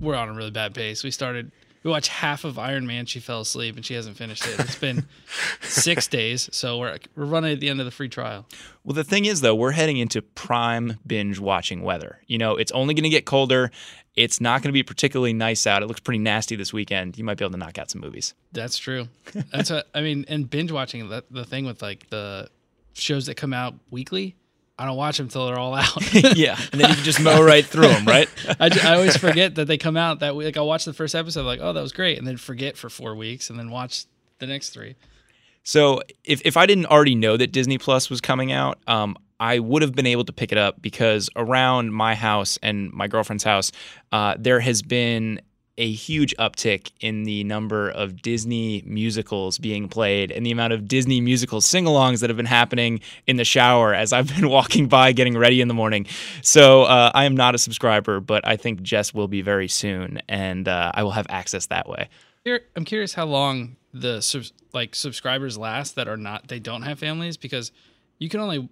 we're 0.00 0.16
on 0.16 0.30
a 0.30 0.32
really 0.32 0.50
bad 0.50 0.74
pace. 0.74 1.04
We 1.04 1.10
started 1.10 1.52
we 1.84 1.90
watched 1.90 2.08
half 2.08 2.44
of 2.44 2.58
Iron 2.58 2.86
Man. 2.86 3.06
She 3.06 3.20
fell 3.20 3.42
asleep 3.42 3.76
and 3.76 3.84
she 3.84 3.94
hasn't 3.94 4.16
finished 4.16 4.46
it. 4.46 4.58
It's 4.58 4.78
been 4.78 5.06
six 5.60 6.08
days, 6.08 6.48
so 6.50 6.78
we're 6.78 6.98
we're 7.14 7.26
running 7.26 7.52
at 7.52 7.60
the 7.60 7.68
end 7.68 7.78
of 7.78 7.86
the 7.86 7.92
free 7.92 8.08
trial. 8.08 8.46
Well, 8.82 8.94
the 8.94 9.04
thing 9.04 9.26
is, 9.26 9.42
though, 9.42 9.54
we're 9.54 9.72
heading 9.72 9.98
into 9.98 10.22
prime 10.22 10.98
binge 11.06 11.38
watching 11.38 11.82
weather. 11.82 12.18
You 12.26 12.38
know, 12.38 12.56
it's 12.56 12.72
only 12.72 12.94
going 12.94 13.04
to 13.04 13.10
get 13.10 13.26
colder. 13.26 13.70
It's 14.16 14.40
not 14.40 14.62
going 14.62 14.68
to 14.68 14.72
be 14.72 14.82
particularly 14.82 15.32
nice 15.32 15.66
out. 15.66 15.82
It 15.82 15.86
looks 15.86 16.00
pretty 16.00 16.20
nasty 16.20 16.56
this 16.56 16.72
weekend. 16.72 17.18
You 17.18 17.24
might 17.24 17.36
be 17.36 17.44
able 17.44 17.52
to 17.52 17.58
knock 17.58 17.78
out 17.78 17.90
some 17.90 18.00
movies. 18.00 18.34
That's 18.52 18.78
true. 18.78 19.08
That's 19.52 19.70
what 19.70 19.88
I 19.94 20.00
mean. 20.00 20.24
And 20.28 20.48
binge 20.48 20.72
watching, 20.72 21.08
the, 21.08 21.24
the 21.30 21.44
thing 21.44 21.66
with 21.66 21.82
like 21.82 22.08
the 22.10 22.48
shows 22.94 23.26
that 23.26 23.36
come 23.36 23.52
out 23.52 23.74
weekly, 23.90 24.36
I 24.78 24.86
don't 24.86 24.96
watch 24.96 25.18
them 25.18 25.28
till 25.28 25.46
they're 25.46 25.58
all 25.58 25.74
out. 25.74 26.14
yeah, 26.36 26.58
and 26.72 26.80
then 26.80 26.90
you 26.90 26.96
can 26.96 27.04
just 27.04 27.20
mow 27.20 27.42
right 27.42 27.64
through 27.64 27.88
them, 27.88 28.04
right? 28.04 28.28
I, 28.60 28.70
I 28.82 28.94
always 28.94 29.16
forget 29.16 29.54
that 29.54 29.66
they 29.66 29.78
come 29.78 29.96
out 29.96 30.20
that 30.20 30.34
week. 30.34 30.46
Like 30.46 30.56
I'll 30.56 30.66
watch 30.66 30.84
the 30.84 30.92
first 30.92 31.14
episode, 31.14 31.46
like, 31.46 31.60
oh, 31.62 31.72
that 31.72 31.80
was 31.80 31.92
great, 31.92 32.18
and 32.18 32.26
then 32.26 32.36
forget 32.36 32.76
for 32.76 32.90
four 32.90 33.14
weeks, 33.14 33.50
and 33.50 33.58
then 33.58 33.70
watch 33.70 34.06
the 34.38 34.46
next 34.46 34.70
three. 34.70 34.96
So 35.62 36.02
if 36.24 36.42
if 36.44 36.56
I 36.56 36.66
didn't 36.66 36.86
already 36.86 37.14
know 37.14 37.36
that 37.36 37.52
Disney 37.52 37.78
Plus 37.78 38.10
was 38.10 38.20
coming 38.20 38.50
out, 38.50 38.78
um, 38.88 39.16
I 39.38 39.60
would 39.60 39.82
have 39.82 39.94
been 39.94 40.06
able 40.06 40.24
to 40.24 40.32
pick 40.32 40.52
it 40.52 40.58
up 40.58 40.80
because 40.82 41.30
around 41.36 41.92
my 41.92 42.14
house 42.14 42.58
and 42.62 42.92
my 42.92 43.08
girlfriend's 43.08 43.44
house, 43.44 43.72
uh, 44.12 44.34
there 44.38 44.60
has 44.60 44.82
been 44.82 45.40
a 45.76 45.90
huge 45.90 46.34
uptick 46.38 46.90
in 47.00 47.24
the 47.24 47.42
number 47.44 47.90
of 47.90 48.22
Disney 48.22 48.82
musicals 48.86 49.58
being 49.58 49.88
played 49.88 50.30
and 50.30 50.46
the 50.46 50.50
amount 50.50 50.72
of 50.72 50.86
Disney 50.86 51.20
musical 51.20 51.60
sing 51.60 51.84
alongs 51.84 52.20
that 52.20 52.30
have 52.30 52.36
been 52.36 52.46
happening 52.46 53.00
in 53.26 53.36
the 53.36 53.44
shower 53.44 53.92
as 53.92 54.12
I've 54.12 54.28
been 54.28 54.48
walking 54.50 54.86
by 54.86 55.12
getting 55.12 55.36
ready 55.36 55.60
in 55.60 55.68
the 55.68 55.74
morning. 55.74 56.06
So 56.42 56.84
uh, 56.84 57.10
I 57.14 57.24
am 57.24 57.36
not 57.36 57.54
a 57.54 57.58
subscriber, 57.58 58.20
but 58.20 58.46
I 58.46 58.56
think 58.56 58.82
Jess 58.82 59.12
will 59.12 59.28
be 59.28 59.42
very 59.42 59.68
soon 59.68 60.20
and 60.28 60.68
uh, 60.68 60.92
I 60.94 61.02
will 61.02 61.12
have 61.12 61.26
access 61.28 61.66
that 61.66 61.88
way. 61.88 62.08
I'm 62.46 62.84
curious 62.84 63.14
how 63.14 63.24
long 63.24 63.76
the 63.94 64.50
like 64.72 64.94
subscribers 64.94 65.56
last 65.56 65.94
that 65.94 66.08
are 66.08 66.16
not 66.16 66.48
they 66.48 66.58
don't 66.58 66.82
have 66.82 66.98
families 66.98 67.36
because 67.36 67.72
you 68.18 68.28
can 68.28 68.40
only 68.40 68.68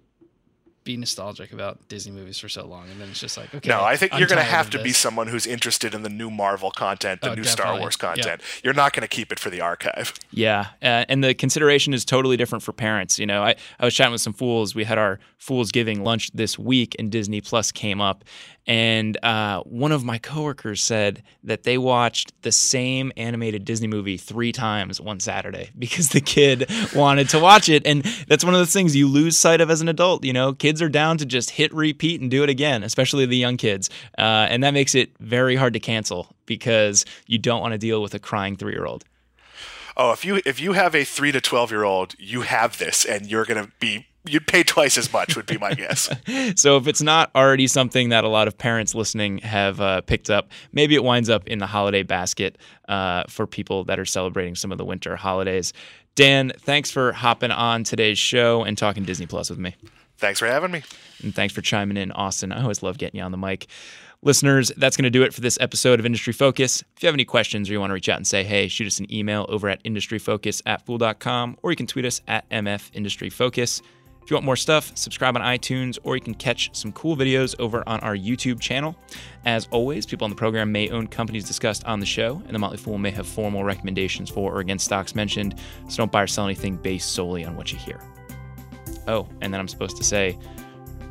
be 0.83 0.97
nostalgic 0.97 1.53
about 1.53 1.87
Disney 1.87 2.11
movies 2.11 2.39
for 2.39 2.49
so 2.49 2.65
long, 2.65 2.89
and 2.89 2.99
then 2.99 3.09
it's 3.09 3.19
just 3.19 3.37
like, 3.37 3.53
okay. 3.53 3.69
No, 3.69 3.81
I 3.81 3.95
think 3.95 4.13
I'm 4.13 4.19
you're 4.19 4.27
going 4.27 4.37
to 4.37 4.43
have 4.43 4.69
to 4.71 4.81
be 4.81 4.91
someone 4.91 5.27
who's 5.27 5.47
interested 5.47 5.93
in 5.93 6.03
the 6.03 6.09
new 6.09 6.29
Marvel 6.29 6.71
content, 6.71 7.21
the 7.21 7.31
oh, 7.31 7.35
new 7.35 7.43
definitely. 7.43 7.63
Star 7.63 7.79
Wars 7.79 7.95
content. 7.95 8.41
Yep. 8.41 8.63
You're 8.63 8.73
not 8.73 8.93
going 8.93 9.01
to 9.01 9.07
keep 9.07 9.31
it 9.31 9.39
for 9.39 9.49
the 9.49 9.61
archive. 9.61 10.13
Yeah, 10.31 10.67
uh, 10.81 11.05
and 11.07 11.23
the 11.23 11.33
consideration 11.33 11.93
is 11.93 12.03
totally 12.05 12.37
different 12.37 12.63
for 12.63 12.73
parents. 12.73 13.19
You 13.19 13.25
know, 13.25 13.43
I, 13.43 13.55
I 13.79 13.85
was 13.85 13.93
chatting 13.93 14.11
with 14.11 14.21
some 14.21 14.33
fools. 14.33 14.75
We 14.75 14.83
had 14.83 14.97
our 14.97 15.19
Fools 15.37 15.71
Giving 15.71 16.03
lunch 16.03 16.31
this 16.33 16.57
week, 16.57 16.95
and 16.99 17.11
Disney 17.11 17.41
Plus 17.41 17.71
came 17.71 17.99
up, 17.99 18.23
and 18.65 19.17
uh, 19.23 19.61
one 19.63 19.91
of 19.91 20.05
my 20.05 20.17
coworkers 20.17 20.81
said 20.81 21.21
that 21.43 21.63
they 21.63 21.77
watched 21.77 22.33
the 22.43 22.51
same 22.51 23.11
animated 23.17 23.65
Disney 23.65 23.87
movie 23.87 24.15
three 24.15 24.51
times 24.51 25.01
one 25.01 25.19
Saturday 25.19 25.71
because 25.77 26.09
the 26.09 26.21
kid 26.21 26.69
wanted 26.95 27.29
to 27.29 27.39
watch 27.39 27.67
it. 27.69 27.85
And 27.85 28.03
that's 28.27 28.45
one 28.45 28.53
of 28.53 28.59
those 28.59 28.73
things 28.73 28.95
you 28.95 29.07
lose 29.07 29.37
sight 29.37 29.59
of 29.59 29.69
as 29.69 29.81
an 29.81 29.89
adult. 29.89 30.23
You 30.23 30.33
know, 30.33 30.53
kids 30.53 30.81
are 30.81 30.89
down 30.89 31.17
to 31.17 31.25
just 31.25 31.51
hit 31.51 31.73
repeat 31.73 32.21
and 32.21 32.31
do 32.31 32.43
it 32.43 32.49
again, 32.49 32.83
especially 32.83 33.25
the 33.25 33.37
young 33.37 33.57
kids. 33.57 33.89
Uh, 34.17 34.47
and 34.49 34.63
that 34.63 34.73
makes 34.73 34.95
it 34.95 35.11
very 35.19 35.55
hard 35.55 35.73
to 35.73 35.79
cancel 35.79 36.33
because 36.45 37.05
you 37.27 37.37
don't 37.37 37.61
want 37.61 37.73
to 37.73 37.77
deal 37.77 38.01
with 38.01 38.13
a 38.13 38.19
crying 38.19 38.55
three 38.55 38.73
year 38.73 38.85
old. 38.85 39.03
Oh, 39.95 40.11
if 40.11 40.25
you 40.25 40.41
if 40.43 40.59
you 40.59 40.73
have 40.73 40.95
a 40.95 41.03
three 41.03 41.31
to 41.31 41.39
twelve 41.39 41.69
year 41.69 41.83
old, 41.83 42.15
you 42.17 42.41
have 42.41 42.79
this, 42.79 43.05
and 43.05 43.27
you're 43.27 43.45
going 43.45 43.63
to 43.63 43.71
be 43.79 44.07
you'd 44.25 44.47
pay 44.47 44.63
twice 44.63 44.97
as 44.97 45.11
much 45.11 45.35
would 45.35 45.45
be 45.45 45.57
my 45.57 45.73
guess. 45.73 46.09
so 46.55 46.77
if 46.77 46.87
it's 46.87 47.01
not 47.01 47.31
already 47.35 47.67
something 47.67 48.09
that 48.09 48.23
a 48.23 48.27
lot 48.27 48.47
of 48.47 48.57
parents 48.57 48.95
listening 48.95 49.39
have 49.39 49.81
uh, 49.81 50.01
picked 50.01 50.29
up, 50.29 50.49
maybe 50.71 50.95
it 50.95 51.03
winds 51.03 51.29
up 51.29 51.47
in 51.47 51.59
the 51.59 51.67
holiday 51.67 52.03
basket 52.03 52.57
uh, 52.87 53.23
for 53.27 53.45
people 53.47 53.83
that 53.85 53.99
are 53.99 54.05
celebrating 54.05 54.55
some 54.55 54.71
of 54.71 54.77
the 54.77 54.85
winter 54.85 55.15
holidays. 55.15 55.73
Dan, 56.15 56.51
thanks 56.59 56.91
for 56.91 57.11
hopping 57.11 57.51
on 57.51 57.83
today's 57.83 58.19
show 58.19 58.63
and 58.63 58.77
talking 58.77 59.03
Disney 59.03 59.25
Plus 59.25 59.49
with 59.49 59.59
me. 59.59 59.75
Thanks 60.17 60.39
for 60.39 60.47
having 60.47 60.71
me. 60.71 60.83
And 61.23 61.33
thanks 61.33 61.53
for 61.53 61.61
chiming 61.61 61.97
in, 61.97 62.11
Austin. 62.11 62.51
I 62.51 62.61
always 62.61 62.83
love 62.83 62.97
getting 62.97 63.17
you 63.17 63.23
on 63.23 63.31
the 63.31 63.37
mic. 63.37 63.67
Listeners, 64.21 64.71
that's 64.77 64.95
going 64.95 65.03
to 65.03 65.09
do 65.09 65.23
it 65.23 65.33
for 65.33 65.41
this 65.41 65.57
episode 65.59 65.99
of 65.99 66.05
Industry 66.05 66.31
Focus. 66.31 66.81
If 66.95 67.03
you 67.03 67.07
have 67.07 67.15
any 67.15 67.25
questions 67.25 67.69
or 67.69 67.73
you 67.73 67.79
want 67.81 67.89
to 67.89 67.93
reach 67.93 68.07
out 68.07 68.15
and 68.15 68.25
say, 68.25 68.45
hey, 68.45 68.69
shoot 68.69 68.87
us 68.87 68.99
an 68.99 69.13
email 69.13 69.45
over 69.49 69.67
at 69.67 69.83
industryfocus 69.83 70.61
at 70.65 70.85
fool.com 70.85 71.57
or 71.61 71.71
you 71.71 71.75
can 71.75 71.87
tweet 71.87 72.05
us 72.05 72.21
at 72.27 72.49
MF 72.49 72.89
Industry 72.93 73.29
Focus. 73.29 73.81
If 74.23 74.31
you 74.31 74.35
want 74.35 74.45
more 74.45 74.55
stuff, 74.55 74.91
subscribe 74.95 75.35
on 75.35 75.41
iTunes 75.41 75.99
or 76.03 76.15
you 76.15 76.21
can 76.21 76.33
catch 76.33 76.73
some 76.73 76.93
cool 76.93 77.17
videos 77.17 77.55
over 77.59 77.83
on 77.87 77.99
our 77.99 78.15
YouTube 78.15 78.61
channel. 78.61 78.95
As 79.45 79.67
always, 79.69 80.05
people 80.05 80.23
on 80.23 80.29
the 80.29 80.35
program 80.35 80.71
may 80.71 80.89
own 80.89 81.07
companies 81.07 81.43
discussed 81.43 81.83
on 81.83 81.99
the 81.99 82.05
show, 82.05 82.41
and 82.45 82.55
the 82.55 82.59
Motley 82.59 82.77
Fool 82.77 82.97
may 82.97 83.11
have 83.11 83.27
formal 83.27 83.65
recommendations 83.65 84.29
for 84.29 84.53
or 84.53 84.59
against 84.61 84.85
stocks 84.85 85.13
mentioned, 85.13 85.59
so 85.89 85.97
don't 85.97 86.11
buy 86.11 86.21
or 86.21 86.27
sell 86.27 86.45
anything 86.45 86.77
based 86.77 87.11
solely 87.11 87.43
on 87.43 87.57
what 87.57 87.73
you 87.73 87.77
hear. 87.77 87.99
Oh, 89.07 89.27
and 89.41 89.53
then 89.53 89.59
I'm 89.59 89.67
supposed 89.67 89.97
to 89.97 90.03
say, 90.03 90.37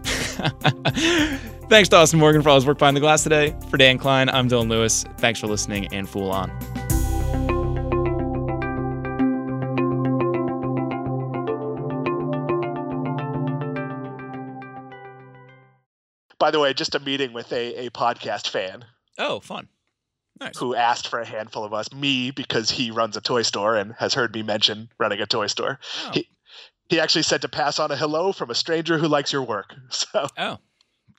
Thanks 1.69 1.89
to 1.91 1.97
Austin 1.97 2.19
Morgan 2.19 2.43
for 2.43 2.49
all 2.49 2.57
his 2.57 2.67
work 2.67 2.79
behind 2.79 2.97
the 2.97 3.01
glass 3.01 3.23
today. 3.23 3.55
For 3.71 3.77
Dan 3.77 3.99
Kline, 3.99 4.29
I'm 4.29 4.49
Dylan 4.49 4.69
Lewis. 4.69 5.05
Thanks 5.19 5.39
for 5.41 5.47
listening 5.47 5.87
and 5.93 6.09
Fool 6.09 6.31
On. 6.31 6.51
By 16.43 16.51
the 16.51 16.59
way, 16.59 16.75
just 16.75 16.97
a 16.97 16.99
meeting 16.99 17.33
with 17.33 17.53
a, 17.53 17.87
a 17.87 17.91
podcast 17.91 18.49
fan. 18.49 18.85
Oh, 19.17 19.39
fun. 19.39 19.69
Nice. 20.41 20.59
Who 20.59 20.75
asked 20.75 21.07
for 21.07 21.21
a 21.21 21.25
handful 21.25 21.63
of 21.63 21.73
us? 21.73 21.93
Me, 21.93 22.33
because 22.33 22.69
he 22.69 22.91
runs 22.91 23.17
a 23.17 23.21
toy 23.21 23.43
store 23.43 23.77
and 23.77 23.95
has 24.01 24.13
heard 24.13 24.35
me 24.35 24.43
mention 24.43 24.89
running 24.99 25.21
a 25.21 25.27
toy 25.27 25.47
store. 25.47 25.79
Oh. 26.05 26.11
He, 26.15 26.29
he 26.89 26.99
actually 26.99 27.23
said 27.23 27.43
to 27.43 27.49
pass 27.49 27.79
on 27.79 27.93
a 27.93 27.97
hello 27.97 28.33
from 28.33 28.51
a 28.51 28.57
stranger 28.57 28.99
who 28.99 29.07
likes 29.07 29.33
your 29.33 29.45
work. 29.45 29.73
So. 29.91 30.27
Oh, 30.37 30.59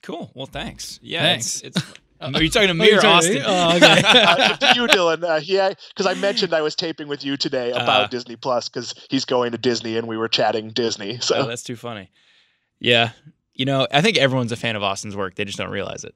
cool. 0.02 0.30
Well, 0.34 0.44
thanks. 0.44 1.00
Yeah, 1.00 1.22
thanks. 1.22 1.62
It's, 1.62 1.78
it's 1.78 1.92
are 2.20 2.42
you 2.42 2.50
talking 2.50 2.68
to 2.68 2.74
me 2.74 2.92
oh, 2.92 2.98
or 2.98 3.06
Austin? 3.06 3.42
Oh, 3.46 3.76
okay. 3.76 4.02
uh, 4.04 4.56
to 4.58 4.78
you, 4.78 4.86
Dylan. 4.88 5.24
Uh, 5.24 5.40
yeah, 5.42 5.72
because 5.88 6.04
I 6.04 6.20
mentioned 6.20 6.52
I 6.52 6.60
was 6.60 6.76
taping 6.76 7.08
with 7.08 7.24
you 7.24 7.38
today 7.38 7.72
uh-huh. 7.72 7.82
about 7.82 8.00
uh, 8.02 8.06
Disney 8.08 8.36
Plus 8.36 8.68
because 8.68 8.94
he's 9.08 9.24
going 9.24 9.52
to 9.52 9.58
Disney 9.58 9.96
and 9.96 10.06
we 10.06 10.18
were 10.18 10.28
chatting 10.28 10.68
Disney. 10.68 11.18
So 11.20 11.36
oh, 11.36 11.46
that's 11.46 11.62
too 11.62 11.76
funny. 11.76 12.10
Yeah, 12.78 13.12
you 13.54 13.64
know, 13.64 13.86
I 13.92 14.00
think 14.02 14.16
everyone's 14.18 14.52
a 14.52 14.56
fan 14.56 14.76
of 14.76 14.82
Austin's 14.82 15.16
work. 15.16 15.36
They 15.36 15.44
just 15.44 15.58
don't 15.58 15.70
realize 15.70 16.04
it. 16.04 16.14